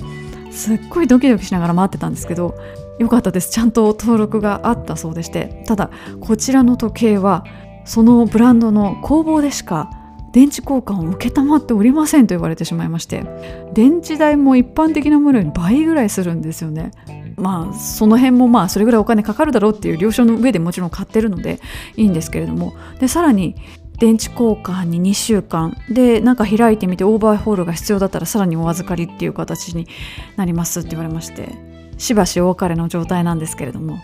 [0.52, 2.54] すっごいドキドキしながら待ってたんですけど
[3.00, 3.50] よかったです。
[3.50, 5.90] ちゃんと登録があったそうでしてただ
[6.20, 7.44] こちらの時計は
[7.86, 9.90] そのブランドの工房でしか
[10.32, 13.24] 電池交換を承っておりませんと言われてしまいまして
[13.72, 16.90] 電池代も一般的なものより倍ぐらいするんですよね。
[17.36, 21.58] まあその辺もまあそれぐらいお金かかるだろうっていう了承の上でもちろん買ってるので
[21.96, 22.74] いいんですけれども。
[23.00, 23.56] でさらに
[23.98, 29.88] 電池交換に2週間でなんか開いてみてオーバーホールが必要だったらさらにお預かりっていう形に
[30.36, 31.69] なりますって言われまして。
[32.00, 33.98] しばしお別れの状態なんですけれども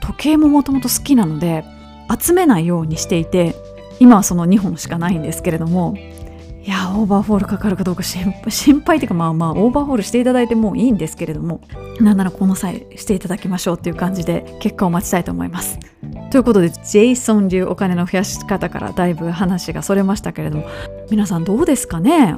[0.00, 1.64] 時計ももともと好きなので
[2.20, 3.54] 集めないようにしていて
[3.98, 11.62] 今はその2本しかないんですけれどもいやオーバーホールかかるかどうか心配心配っていうかまあまあオーバーホールしていただいてもいいんですけれども
[11.98, 15.78] なんならこの際していただきましょうっていう感じで結果を待ちたいと思います。
[16.30, 20.66] ということでジェイソン流お金の増やし方からだいぶ話がそれましたけれども
[21.10, 22.36] 皆さんどうですかね？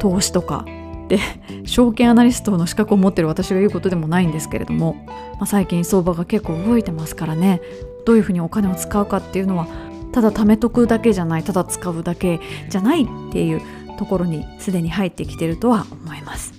[0.00, 0.64] 投資とか。
[1.08, 1.18] で
[1.64, 7.60] 証券アナリストの資格を持ってる私が言うことでもないんですけれども、まあ、最近相場が結構動いてますからね。
[8.04, 9.66] どういうふうにお金を使うかっていうのは
[10.12, 12.40] ただ貯めとくだけじゃないただ使うだけ
[12.70, 13.60] じゃないっていう
[13.98, 16.54] ところにすでに入ってきてるとは思います。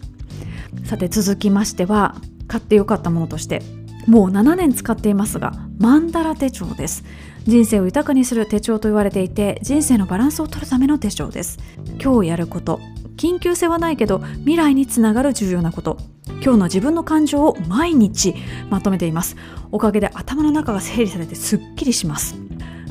[0.86, 2.16] さて続きましては
[2.48, 3.64] 買ってよかったものとして
[4.08, 7.04] もう7年使っていますがマンダラ手帳です。
[7.46, 11.58] 人生を豊かにする手帳と言われていて人生のバランスを取るための手帳です。
[12.02, 12.80] 今日やること
[13.20, 15.98] 緊急性はないけど未来につながる重要なこと。
[16.42, 18.34] 今日の自分の感情を毎日
[18.70, 19.36] まとめています。
[19.74, 22.36] おかげで頭の中が整理されてすっきりします。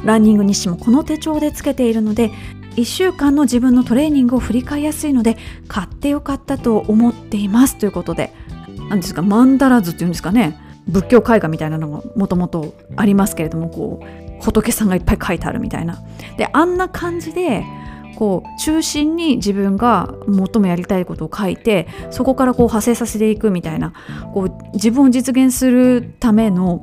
[0.05, 2.31] ランニング日誌もこの手帳でつけているので
[2.77, 7.79] 1週間の自分のトレーニングを振り返りやすいので買ってよかったと思っています。
[7.79, 8.35] ということで
[8.91, 10.61] 何ですかマンダラ図っていうんですかね。
[10.89, 15.99] 仏教絵画みたいなのがもともとありますけれどもこう仏さんがいっぱい書いてあるみたいな。
[16.37, 17.65] であんな感じで
[18.19, 23.93] こう中心に自分が最もやりたいことを書いてそこからこう派生させていくみたいな
[24.35, 26.83] こう自分を実現するための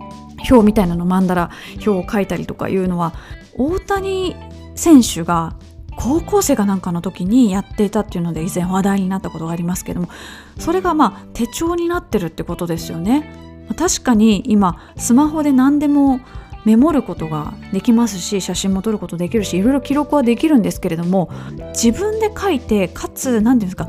[0.49, 1.51] 表みたいなのマンダラ
[1.85, 3.15] 表を書いたりとかいうのは
[3.57, 4.33] 大谷
[4.75, 5.57] 選手が
[5.97, 10.07] 高校生かなんかの時にやっていたっていうので以前話題になったことがありますけども
[10.57, 13.29] それがまあ手帳になってるってことですよね。
[13.77, 16.21] 確かに今スマホで何でも
[16.65, 21.29] メモることができますし写真も撮ることできるしいろいろ記録はできるんですけれども
[21.69, 23.87] 自分で書いてかつ何て言うんですか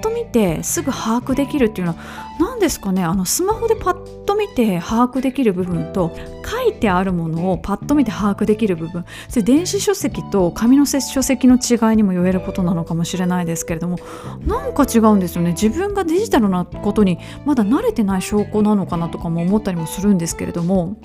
[0.00, 1.98] と見てすぐ把握できるっていうのは
[2.38, 3.04] 何ですかね？
[3.04, 9.04] あのスマホでパッと見て把握できる部分と書いてあるものをパッと見て把握できる部分。
[9.28, 13.98] それ電子書籍と紙の書籍の違いにも言えることなのかもしれないですけれども
[14.46, 15.52] なんか違うんですよね。
[15.52, 20.96] 自分がデジタルなことにまだ慣れてない証拠なのかなとかも思ったりもするんですけれども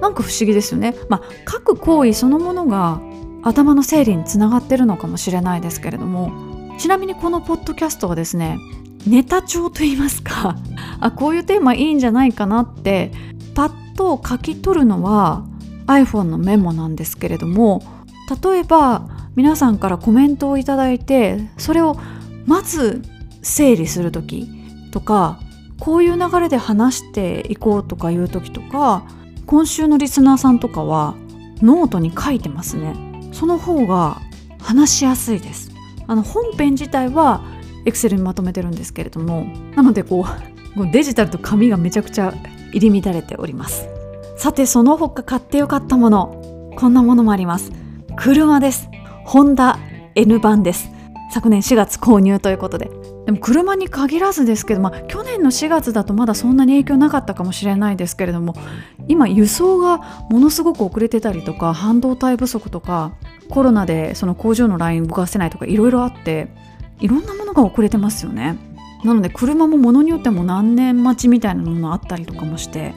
[0.00, 0.94] なんか不思議ですよね。
[1.08, 3.00] まあ、書く行為そのものが
[3.42, 6.30] 頭の整理につながってるのかもしれないですけれども
[6.80, 8.56] ちなみにこのポッドキャストはですね
[9.06, 10.56] ネタ帳といいますか
[10.98, 13.12] あこういうテーマいいんじゃないかなって
[13.54, 15.44] パッと書き取るのは
[15.86, 17.82] iPhone のメモなんですけれども
[18.42, 21.98] 例えば皆さんからコメントをいただいてそれを
[22.46, 23.02] まず
[23.42, 24.48] 整理する時
[24.90, 25.38] とか
[25.78, 29.04] こういう流れで話していこうとかいう時とか
[29.44, 31.14] 今週のリスナーさんとかは
[31.60, 32.94] ノートに書いてますね。
[33.32, 34.22] その方が
[34.62, 35.69] 話しやすいです。
[36.10, 37.40] あの本編自体は
[37.84, 39.44] Excel にまとめてるんですけれども
[39.76, 40.26] なので こ
[40.76, 42.34] うデジタルと紙がめちゃくちゃ
[42.72, 43.88] 入り乱れております。
[44.36, 47.70] さてその他買ってよかったものこんなものもあります。
[48.16, 48.88] 車です。
[49.24, 49.78] ホンダ
[50.16, 50.90] N 版です。
[51.32, 52.90] 昨年4月購入ということで。
[53.30, 58.56] でも車に限らずですけど、まあ、去年の4月だとまだそんなに影響なかったかもしれないですけれども
[59.06, 59.98] 今輸送が
[60.30, 63.14] ものすごく遅れてたりとか半導体不足とか
[63.48, 66.48] コロナでその工場のライン動かせないとかいろいろあって
[66.98, 68.58] いろんなものが遅れてますよね。
[69.04, 72.94] なので車もものによっても何年待ちみたいなものあったりとかもして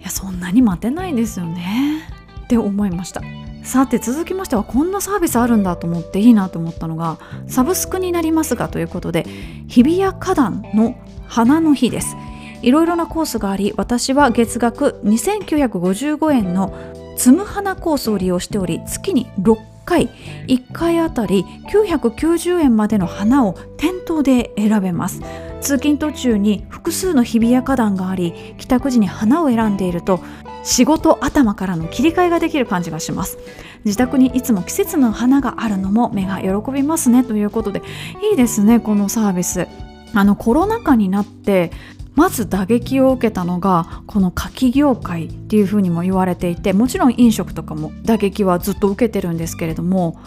[0.00, 2.02] いやそんなに待てないですよね。
[2.44, 3.22] って思いました。
[3.68, 9.24] さて続きましてはこんなサービスあるんだと思っていいなと思ったのがサブスクになりますがということで
[9.68, 10.96] 日比谷花壇の
[11.26, 12.16] 花の日です。
[12.62, 16.74] いろいろなコースがあり私は月額2955円の
[17.18, 20.08] つむ花コースを利用しており月に6回
[20.46, 25.20] 1回あたり990円までの花を店頭で選べます。
[25.60, 30.20] 通勤途中に複数の日比谷花壇があり帰宅時に花を選んでいると
[30.64, 33.38] 仕事頭からの切り替えができる感じがします。
[33.84, 37.24] 自宅にいつも季節の花があるのも目が喜びますね。
[37.24, 37.82] ということで
[38.30, 39.68] いいですねこのサービス。
[40.14, 41.70] あのコロナ禍になって
[42.14, 50.18] まず打撃を受けたのがこの柿業界っていうふうにも言われていてもちろん飲食とかも打撃はずっと受けてるんですけれども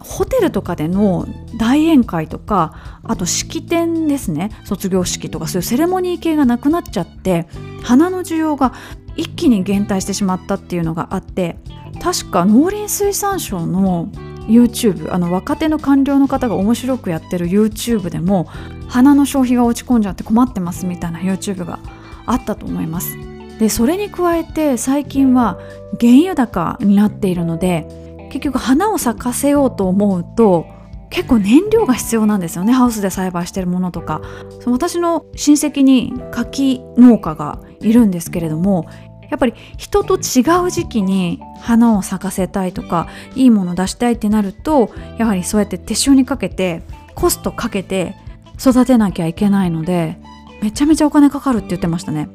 [0.00, 1.26] ホテルとかでの
[1.56, 4.50] 大宴会とかあと式典ですね。
[4.64, 7.46] 卒業式とかそういうセレモニー系がなくなっちゃって
[7.82, 8.72] 花の需要が
[9.16, 11.58] 一気に減退してしまったっていうのがあって
[12.00, 14.08] 確か農林水産省の
[14.46, 18.44] YouTube あの若手の官僚の方が面白くやってる YouTube でも
[18.88, 21.80] 花の消費が落ち込んじゃって困ってますみたいな YouTube が
[22.24, 23.18] あったと思います。
[23.58, 25.58] でそれに加えて最近は
[26.00, 30.66] 原油高になっているので結局花を咲かせようと思うと
[31.10, 32.72] 結構燃料が必要なんですよね。
[32.72, 34.20] ハウスで栽培してるものとか。
[34.66, 38.86] 私の親戚に柿農家がいるんですけれども
[39.30, 46.82] やっぱり人と違う時期に花を咲かせたいとかいいものを出したいってなるとやはりそうやって手塩にかけて
[47.14, 48.14] コストかけて
[48.58, 50.18] 育てなきゃいけないので
[50.62, 52.28] めちゃめちゃお金かかるって言ってましたね。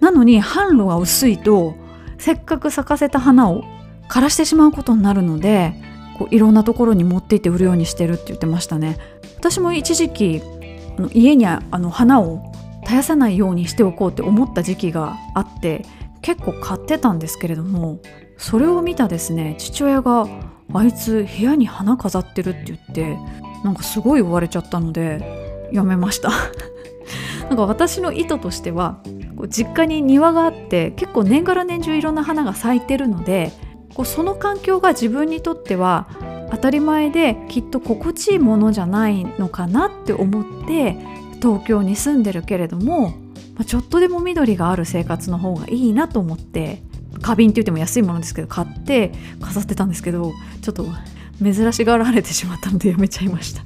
[0.00, 1.74] なのに販路が薄いと
[2.18, 3.64] せっかく咲かせた花を
[4.08, 5.74] 枯らしてしまうことになるので
[6.18, 8.98] こういろんなところに持って行って売るようにしてるって言ってましたね。
[9.36, 10.42] 私も一時期
[11.14, 12.52] 家にあの花を
[12.82, 15.84] 絶やさないようにしておこうって思った時期があって
[16.22, 18.00] 結構買ってたんですけれども
[18.36, 20.26] それを見たですね父親が
[20.72, 23.18] あいつ部屋に花飾ってるって言って
[23.64, 26.30] なんかすごい言われちゃったのでやめました。
[27.48, 29.00] なんか私の意図としては
[29.48, 33.52] 実家に庭があって結構年がら年中いろんな花が咲いてるので
[33.98, 36.06] こうその環境が自分にとっては
[36.52, 40.96] 当たり前できっと心地いいものじゃないのかなって思って
[41.42, 43.14] 東京に住んでるけれども、
[43.56, 46.80] ま、ちょっとでも緑がある生活の方がいいなと思って
[47.22, 50.32] 花瓶って言っても安いものですけど買って飾ってたんですけど
[50.62, 50.86] ちょっと
[51.42, 53.64] 珍しがられてしまったのでやめちゃいました。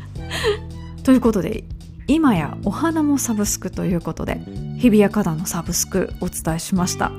[1.04, 1.64] ということで
[2.06, 4.40] 今やお花もサブスクということで
[4.78, 7.12] 日比谷花壇のサブスクお伝えしました。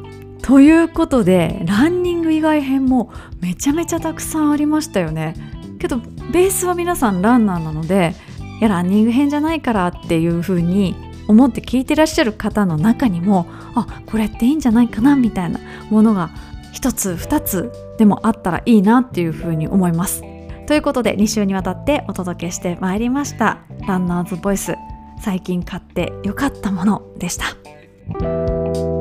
[0.43, 5.35] ということでランニング以外編もめちゃめちゃたくさんありましたよね。
[5.79, 5.97] けど
[6.31, 8.13] ベースは皆さんランナーなので
[8.59, 10.95] いやランニング編じゃないからっていう風に
[11.27, 16.29] 思って聞いてらっしゃる方の中にもあこれっていいんじゃないかなみたいなものが
[16.73, 20.23] 一つ二つでもあったらいいなっていう風に思います。
[20.67, 24.75] ということで2週にわたってお届けしてまいりましたランナーズボイス
[25.21, 28.92] 最近買ってよかったものでした。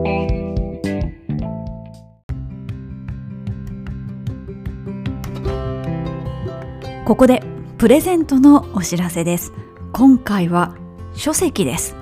[7.13, 7.43] ここで
[7.77, 9.53] プレゼントのお知らせです。
[9.93, 10.75] 今回は
[11.13, 11.95] 書籍です。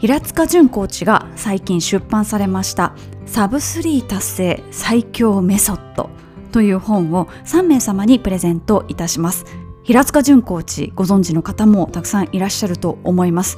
[0.00, 2.94] 平塚淳コーチが最近出版されました
[3.24, 6.10] サブスリー達成最強メソッド
[6.52, 9.46] という本を3名様にプレゼントいたします。
[9.82, 13.56] 平塚淳コーチご存知の方もたくさんいらっしゃると思います。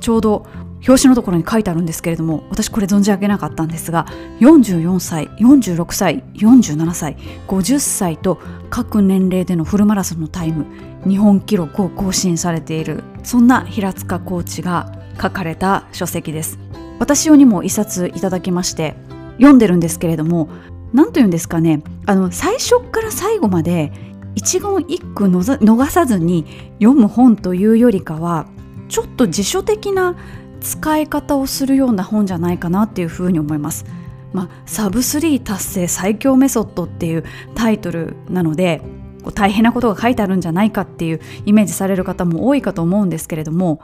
[0.00, 0.46] ちょうど
[0.86, 4.06] 表紙のところに書いてあるんですけれども私これ存じ上げなかったんですが
[4.40, 7.16] 44歳46歳47歳
[7.48, 10.66] 50歳と各年齢でのフルマラソンのタイム
[11.06, 16.58] 日本記録を更新されているそんな平塚コーチが書かれた書籍です。
[17.00, 18.94] 私用にも一冊いただきまして
[19.38, 20.50] 読んでるんですけれども
[20.92, 23.90] 何と言うんですかねあの最初から最後まで
[24.34, 26.46] 一言一句逃さずに
[26.78, 28.46] 読む本というよりかは
[28.88, 30.16] ちょっと辞書的な
[30.60, 33.84] 使い方をするような本じゃないかなっていうふうに思います。
[34.32, 38.80] まあ、サブスリー達成最強メソッドっていうタイトルなので
[39.34, 43.80] 大変なことが書いてあるんじゃないかっていうイメージされる方も多いかと思うんですけれども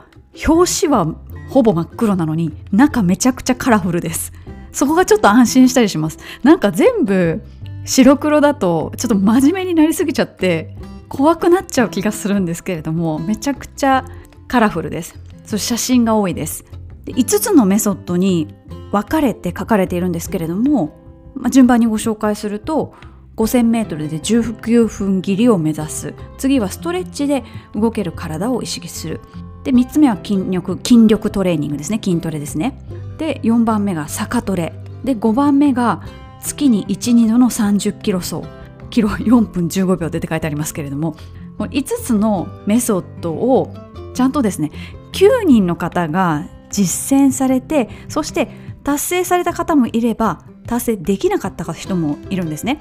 [0.47, 1.15] 表紙は
[1.49, 4.33] ほぼ真っ黒なのに中めちゃくちゃカラフルです。
[4.71, 6.19] そこがちょっと安心したりします。
[6.43, 7.43] なんか全部
[7.85, 10.75] 白黒だとちょっと真面目になりすぎちゃって
[11.07, 14.05] 怖くなっちゃう気がするんですけれどもめちゃくちゃ
[14.47, 15.15] カラフルです。
[15.47, 16.65] そ写真が多いです。
[17.05, 18.53] で5つのメソッドに
[18.91, 20.93] 分かれて書かれているんですけれども、
[21.35, 22.93] まあ、順番にご紹介すると
[23.37, 26.13] 5000m で19分切りを目指す。
[26.37, 27.43] 次はストレッチで
[27.73, 29.21] 動ける体を意識する。
[29.63, 31.99] で3つ目は筋力筋力トレーニングですね。
[32.03, 32.79] 筋トレですね。
[33.17, 34.73] で4番目が坂トレ。
[35.03, 36.03] で5番目が
[36.41, 38.41] 月に12度の30キロ走。
[38.89, 41.15] キロ4分15秒でって書いてありますけれども
[41.59, 43.73] 5つのメソッドを
[44.13, 44.71] ちゃんとですね
[45.13, 48.49] 9人の方が実践されてそして
[48.83, 52.79] 達成された方もいれば達成できなかった人もいるんですね。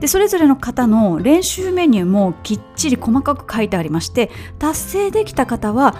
[0.00, 5.96] でそれぞれの方の練習メニューもきっちり細かく書いてありまして達成できた方は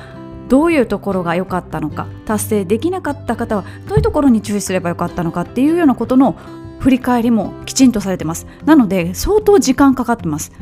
[0.48, 6.36] どういうところが良かったのか達成できなかった方はどういうところに注意すればよかったのかっていうようなことの
[6.78, 10.52] 振り返りもきちんとされてますなので相当時間かかってます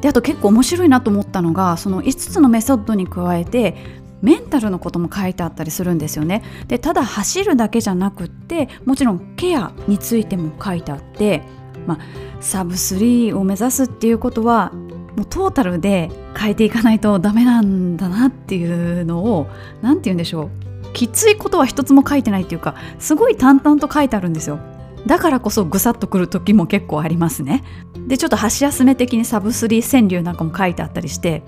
[0.00, 3.76] であと結構面白いなと思ったのがその5つのメソッドに加えて
[4.22, 6.42] メンタルのことも書いてあったりするんですよね。
[6.66, 11.42] でただ走るだけじゃなくってもちろんケアについても書いてあって、
[11.86, 11.98] まあ、
[12.40, 14.72] サブ3を目指すっていうことは
[15.16, 19.48] もうトータルで変えていかないとダメなんだなっていうのを
[19.82, 20.68] 何て言うんでしょう。
[20.92, 24.58] きついことは一つも書いてないっていうかすごい淡々と書いてあるんですよ。
[25.06, 27.62] だからこそぐさっとくる時も結構ありますね。
[28.06, 31.42] でちょっと箸休め的にサブ3川柳なんかも書いてあったりして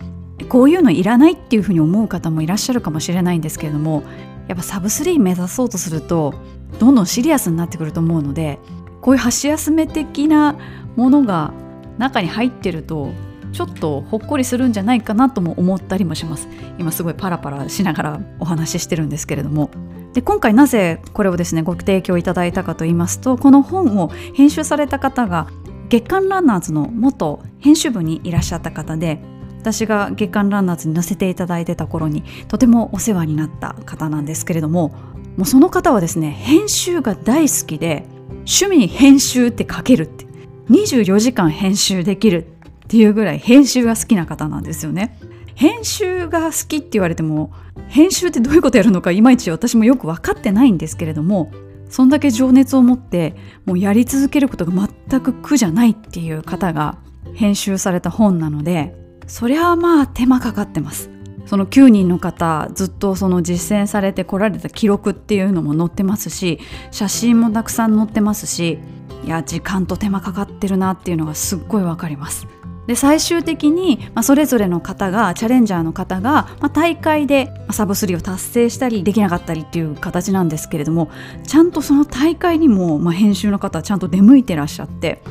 [0.49, 4.03] こういうのいらないっていうふうに思う方もいらっしゃるかもしれないんですけれども
[4.49, 6.35] やっぱサブ3目指そうとすると
[6.79, 8.59] どんどんシリアスになってくると思うので
[9.01, 10.57] こういう箸休め的な
[10.97, 11.53] ものが
[11.99, 13.13] 中に入ってると
[13.53, 16.49] ちょっとほっこりするんじゃないかなとも思ったりもします。
[16.79, 19.71] 今すごいパラパラしながらお話ししてるんですけれども。
[20.13, 25.47] で今回なぜこれをですねご提供いただいたかと言いますとこの本を編集された方が
[25.89, 29.21] 月刊ランナーズの元編集部にいらっしゃった方で
[29.61, 34.89] 私が月刊ランナーズに載せていただいてた頃にとてもお世話になった方なんですけれども
[35.37, 38.05] もうその方はですね編集が大好きで
[38.41, 40.25] 趣味に編集って書けるって
[40.71, 42.47] 24時間編集できる
[42.85, 45.17] っていうぐらい編集が好きな方なんですよね。
[45.55, 47.53] 編集が好きって言われても
[47.89, 51.53] 編集ってどういうことやるのかいまいち私もよく分かってないんですけれども
[51.91, 53.35] そんだけ情熱を持って
[53.67, 56.97] もうやり続けることが全く苦じゃないっていう方が
[57.35, 58.95] 編集された本なので
[59.31, 61.09] そりゃまあ手間かかってます
[61.47, 66.59] その9人の方ずっとその実践されてこられた記録っていうのも載ってますし
[66.91, 68.81] 写真もたくさん載ってますし
[69.25, 72.49] いや時間と手間かかってるなっていうのがすっごいわかります
[72.89, 81.09] で最終的に、まあ、それぞれの方がチャレンジャーの方が、まあ、大会でサブ3を達成したりできなかったりっていう形なんですけれども
[81.47, 85.23] ちゃんとその大会にも、まあ、編集の方ちゃんと出向いてらっしゃって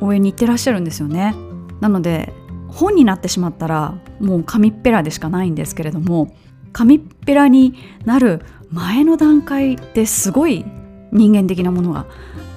[0.00, 1.34] 応援に行ってらっしゃるんですよね。
[1.80, 2.32] なので
[2.76, 6.34] 本になってしまったらもう紙っぺらでしかないんですけれども
[6.72, 7.74] 紙っぺらに
[8.04, 10.64] なる前の段階ですごい
[11.12, 12.06] 人間的なものが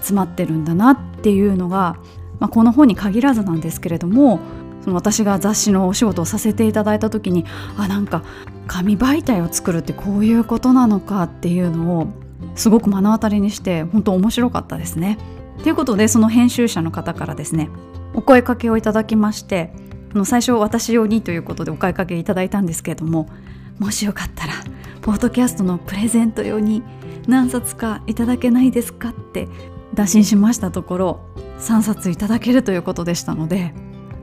[0.01, 1.97] 詰まってるんだなっていうのが
[2.39, 4.39] まあ、この本に限らずなんですけれども
[4.81, 7.45] その私が雑誌のお仕事をさせていただいた時に
[7.77, 8.23] あなんか
[8.67, 12.07] 紙媒体を作るってこういうことなのかっていうのを
[12.55, 15.17] すごく目の当たりにして本当面白かったですね。
[15.63, 17.69] ということでその編集者の方からですね
[18.13, 19.73] お声かけをいただきまして
[20.13, 23.29] の最初私用にということでお声かけいただいたんですけれども
[23.77, 24.53] もしよかったら
[25.01, 26.83] ポッドキャストのプレゼント用に
[27.27, 29.47] 何冊かいただけないですかって
[29.93, 31.19] 打診しましたところ
[31.59, 33.73] 3冊いただけるということでしたので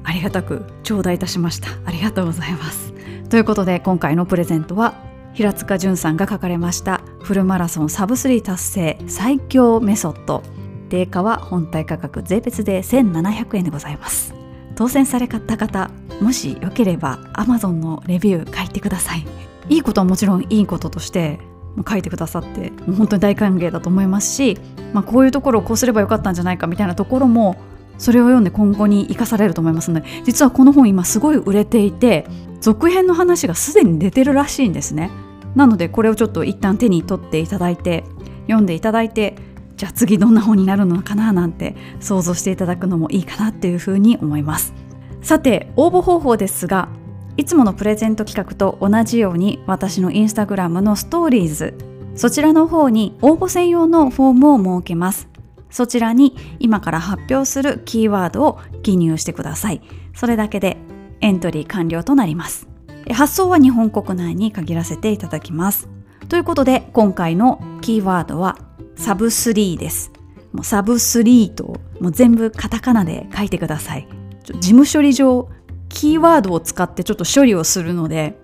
[0.07, 1.69] ありがたく頂戴いたしました。
[1.85, 2.93] ありがとうございます。
[3.29, 4.95] ということで今回のプレゼントは
[5.35, 10.43] 平塚潤さんが書かれましたフルマラソンサブ3達成最強メソッド。
[10.89, 14.36] 定価は本体価格税別で1700円でございます。
[14.77, 15.91] 当選された方
[16.21, 19.27] もしよければ Amazon のレビュー書いてください。
[19.69, 21.41] いいことはもちろんいいこととして
[21.89, 24.59] 書いてくださって本当に大歓迎だと思いますし、
[24.93, 27.57] まあ、こういうところをこうすればよかったんじゃないかみたいなところも
[27.99, 32.27] それを読んで今後に生かされると思いますので実はこの本今すごい売れていて
[32.61, 35.11] 続編の話がすでに出てるらしいんですね。
[35.55, 38.05] なのでこれをちょっと一旦手に取っていただいて
[38.47, 39.37] 読んでいただいて
[39.77, 44.75] じゃあ次どんな本になるのかななんて想像していただくのもいいかなっていうふうに思います。
[45.23, 46.89] さて応募方法ですが
[47.37, 51.75] いつものプレゼント企画と同じように私のインスタグラムのストーリーズ
[52.15, 55.29] そちらの方に応募専用のフォームを設けます。
[55.69, 59.83] そちらに今から発表するキーワードを記入してください。
[60.15, 60.79] それだけで
[61.21, 62.69] エントリー完了となります。
[63.13, 65.91] 発送は日本国内に限らせていただきます。
[66.29, 68.59] ということで今回のキーワードは
[68.97, 70.11] サブ3です。
[70.53, 74.09] もうサブ3ともう全部カタカナで書いてください。
[74.45, 75.49] 事務処理上
[75.89, 78.37] キーワードを使ってちょっと処理をするので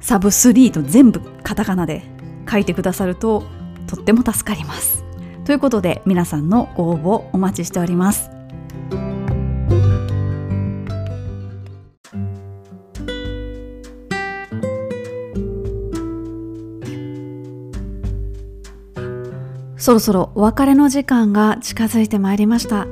[0.00, 2.02] サブ3と全部カタカナで
[2.50, 3.44] 書いてくださると
[3.86, 5.02] とっても助かります。
[5.44, 8.30] ということで皆さんのご応募お待ちしております。
[19.84, 22.86] そろそろお別れの時間が近づいてまいりました。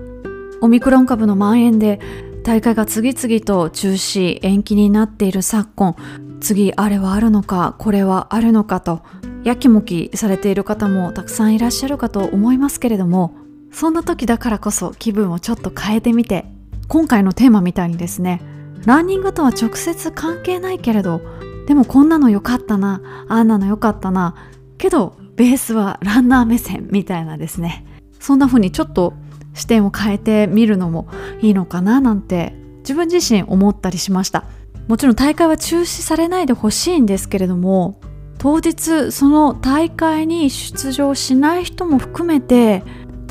[0.61, 1.99] オミクロン株の蔓延で
[2.45, 5.97] 大会が次々と中止延期になっている昨今
[6.43, 9.01] 次あれはあるのかこれはあるのかと
[9.43, 13.37] やきもきされている方もたくさんいらっしゃるかと思いますけれども
[13.73, 16.45] そんな時だからこそ気分をちょっと変えてみて
[16.89, 18.43] 今回のテーマみたいにですね
[18.85, 21.23] ランニングとは直接関係ないけれど
[21.67, 24.35] でもこんなの良かったなあんなの良かったな
[24.77, 27.85] けどベースはランナー目線みたいなですね。
[28.21, 29.15] そんな風にちょっと
[29.55, 31.09] 視点を変えてみるのも
[31.41, 34.45] いいのかななんて自分自身思ったりしました。
[34.89, 38.01] もちろん大会は中止されないでほしいんですけれども
[38.39, 42.83] 当日その大会に出場しない人も含めて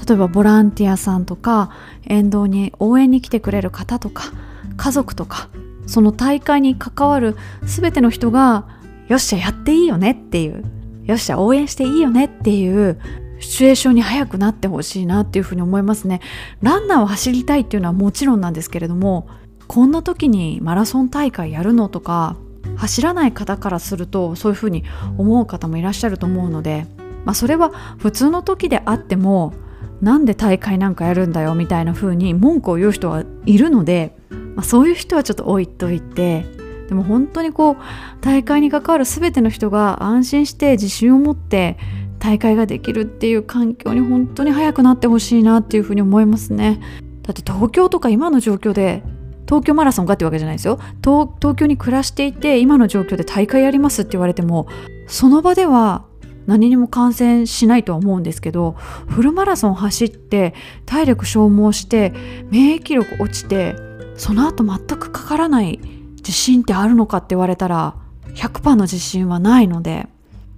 [0.07, 1.71] 例えばボランティアさんとか
[2.07, 4.31] 沿道に応援に来てくれる方とか
[4.77, 5.49] 家族とか
[5.85, 8.67] その大会に関わる全ての人が
[9.09, 10.63] よっしゃやっていいよねっていう
[11.11, 12.99] よっしゃ応援していいよねっていう
[13.39, 16.21] シチュエーションに早くなってほしいなっていうふうに思いますね。
[16.61, 19.27] ランナーを走りたいっていうのはもちろんなんですけれども
[19.67, 22.37] こんな時にマラソン大会やるのとか
[22.77, 24.83] 走らない方からするとそういうふうに
[25.17, 26.85] 思う方もいらっしゃると思うので、
[27.25, 29.53] まあ、それは普通の時であっても
[30.01, 34.15] なんで大会なんかやるんだよみたいな風に文句を言う人はいるので
[34.55, 36.45] まあ、そういう人はちょっと置いといて
[36.91, 37.75] でも本当にこう
[38.19, 41.77] 大会に関わる全ての人が安心して自信を持って
[42.19, 46.81] 大会ができるっていう環境に本当に早くなってほしいなっていうふうに思いますね。
[47.21, 49.03] だって東京とか今の状況で
[49.45, 50.81] 東京マラソンかってわけじゃないですよ。
[51.01, 54.67] 東京に暮らしていて今の状況で大会やりますって言われても
[55.07, 56.03] その場では
[56.45, 58.73] 何にも感染しないとは思うんですけど
[59.07, 60.53] フルマラソン走って
[60.85, 62.11] 体力消耗して
[62.49, 63.77] 免疫力落ちて
[64.17, 65.79] その後全くかからない
[66.21, 67.95] 自信ってあるのかって言われたら
[68.35, 70.07] 100%の自信はないので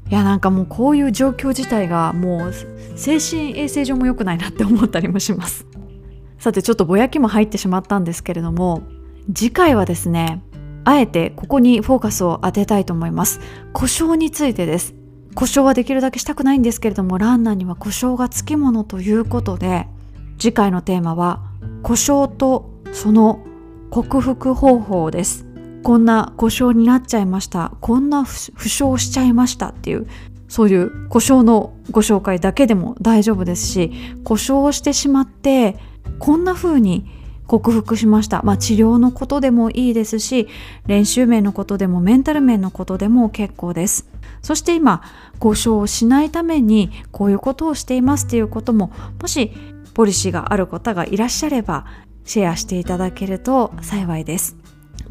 [0.10, 2.53] いやなんかもうこういう状況自体がもう
[2.95, 5.65] 精神衛生上も良くないなって思ったりもします。
[6.38, 8.84] さてちょっとぼやきも入ってしまったんですけれども
[9.34, 10.44] 次回はですね
[10.84, 13.40] あえてここにフォーカスを当てたいと思います。
[13.72, 14.94] 故障についてです。
[15.35, 19.88] 故障はできるだけしたくないんですけれどもランナーには故障がつきものということで
[20.38, 21.41] 次回のテーマは
[21.81, 23.44] 故障とその
[23.90, 25.52] 克服方法です。
[25.84, 27.73] こんな故障になっちゃいました。
[27.81, 30.07] こんな負傷しちゃいましたっていう
[30.47, 33.91] そういう故障のご紹介だけでも大丈夫ですし
[34.23, 35.77] 故障をしてしまって
[36.19, 37.05] こんな風に
[37.47, 40.47] 克服しました、まあ、治療のことでもいいですし
[40.85, 44.07] 練習面のことでもメンタル面のことでも結構です。
[44.41, 45.01] そして今
[45.39, 48.91] 故障をしないためにこういうことをしていますっていうことも
[49.22, 49.51] もし
[49.93, 51.85] ポリシーがある方がいらっしゃれば
[52.26, 54.62] シェアしていただけると幸いです。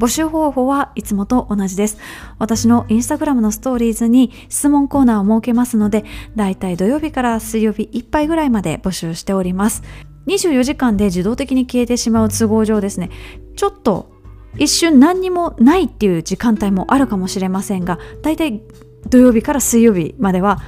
[0.03, 1.97] 募集方法はいつもと同じです。
[2.41, 6.05] 私のインスタグラムのストーリーズに質問コーナーを設けますので、
[6.35, 9.85] だいたい土曜日から水曜日いっぱいぐらいまで募集しております。
[10.27, 13.11] 24時間で自動的に消えてしまう都合上ですね、
[13.55, 14.11] ちょっと
[14.59, 18.61] 一瞬何にもないっていう時間帯もあるかもしれませんが、だいたい
[19.09, 20.59] 土曜日から水曜日までは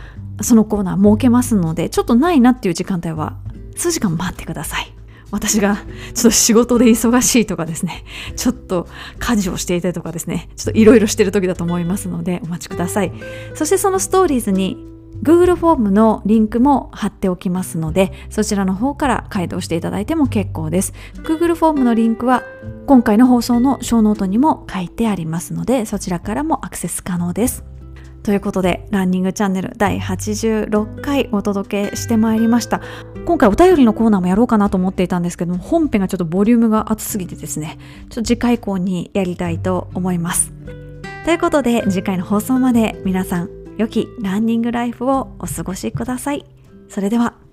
[0.43, 3.37] そのコーナー設けますので、ちょっとないなっていう時間帯は
[3.75, 4.94] 数時間待ってください。
[5.35, 8.05] 私がちょっと仕事で忙しいとかですね、
[8.37, 8.87] ちょっと
[9.19, 13.13] 家事をしていたりとかですね、ちょっといろいろしてる時だと思いますのでお待ちください。
[13.55, 14.77] そしてそのストーリーズに
[15.23, 20.93] Google フォームのリンクも貼っておきますので、そちらの方から回答していただいても結構です。
[21.23, 22.43] Google フォームのリンクは
[22.87, 27.65] 今回の放送のショーノートにも書いてありますので、そちらからもアクセス可能です。
[28.25, 32.81] ということで、ランニングチャンネル第86回お届けしてまいりました。
[33.27, 37.77] 今回お便りのコーナーもやろうかなと思っていたんですけども、本編がちょっとボリュームが厚すぎてですね、
[38.09, 40.55] ちょっと次回以降にやりたいと思います。
[41.27, 46.47] ということで、次回の放送まで皆さん、良きランニングライフをお過ごしください。
[46.89, 47.44] それでは。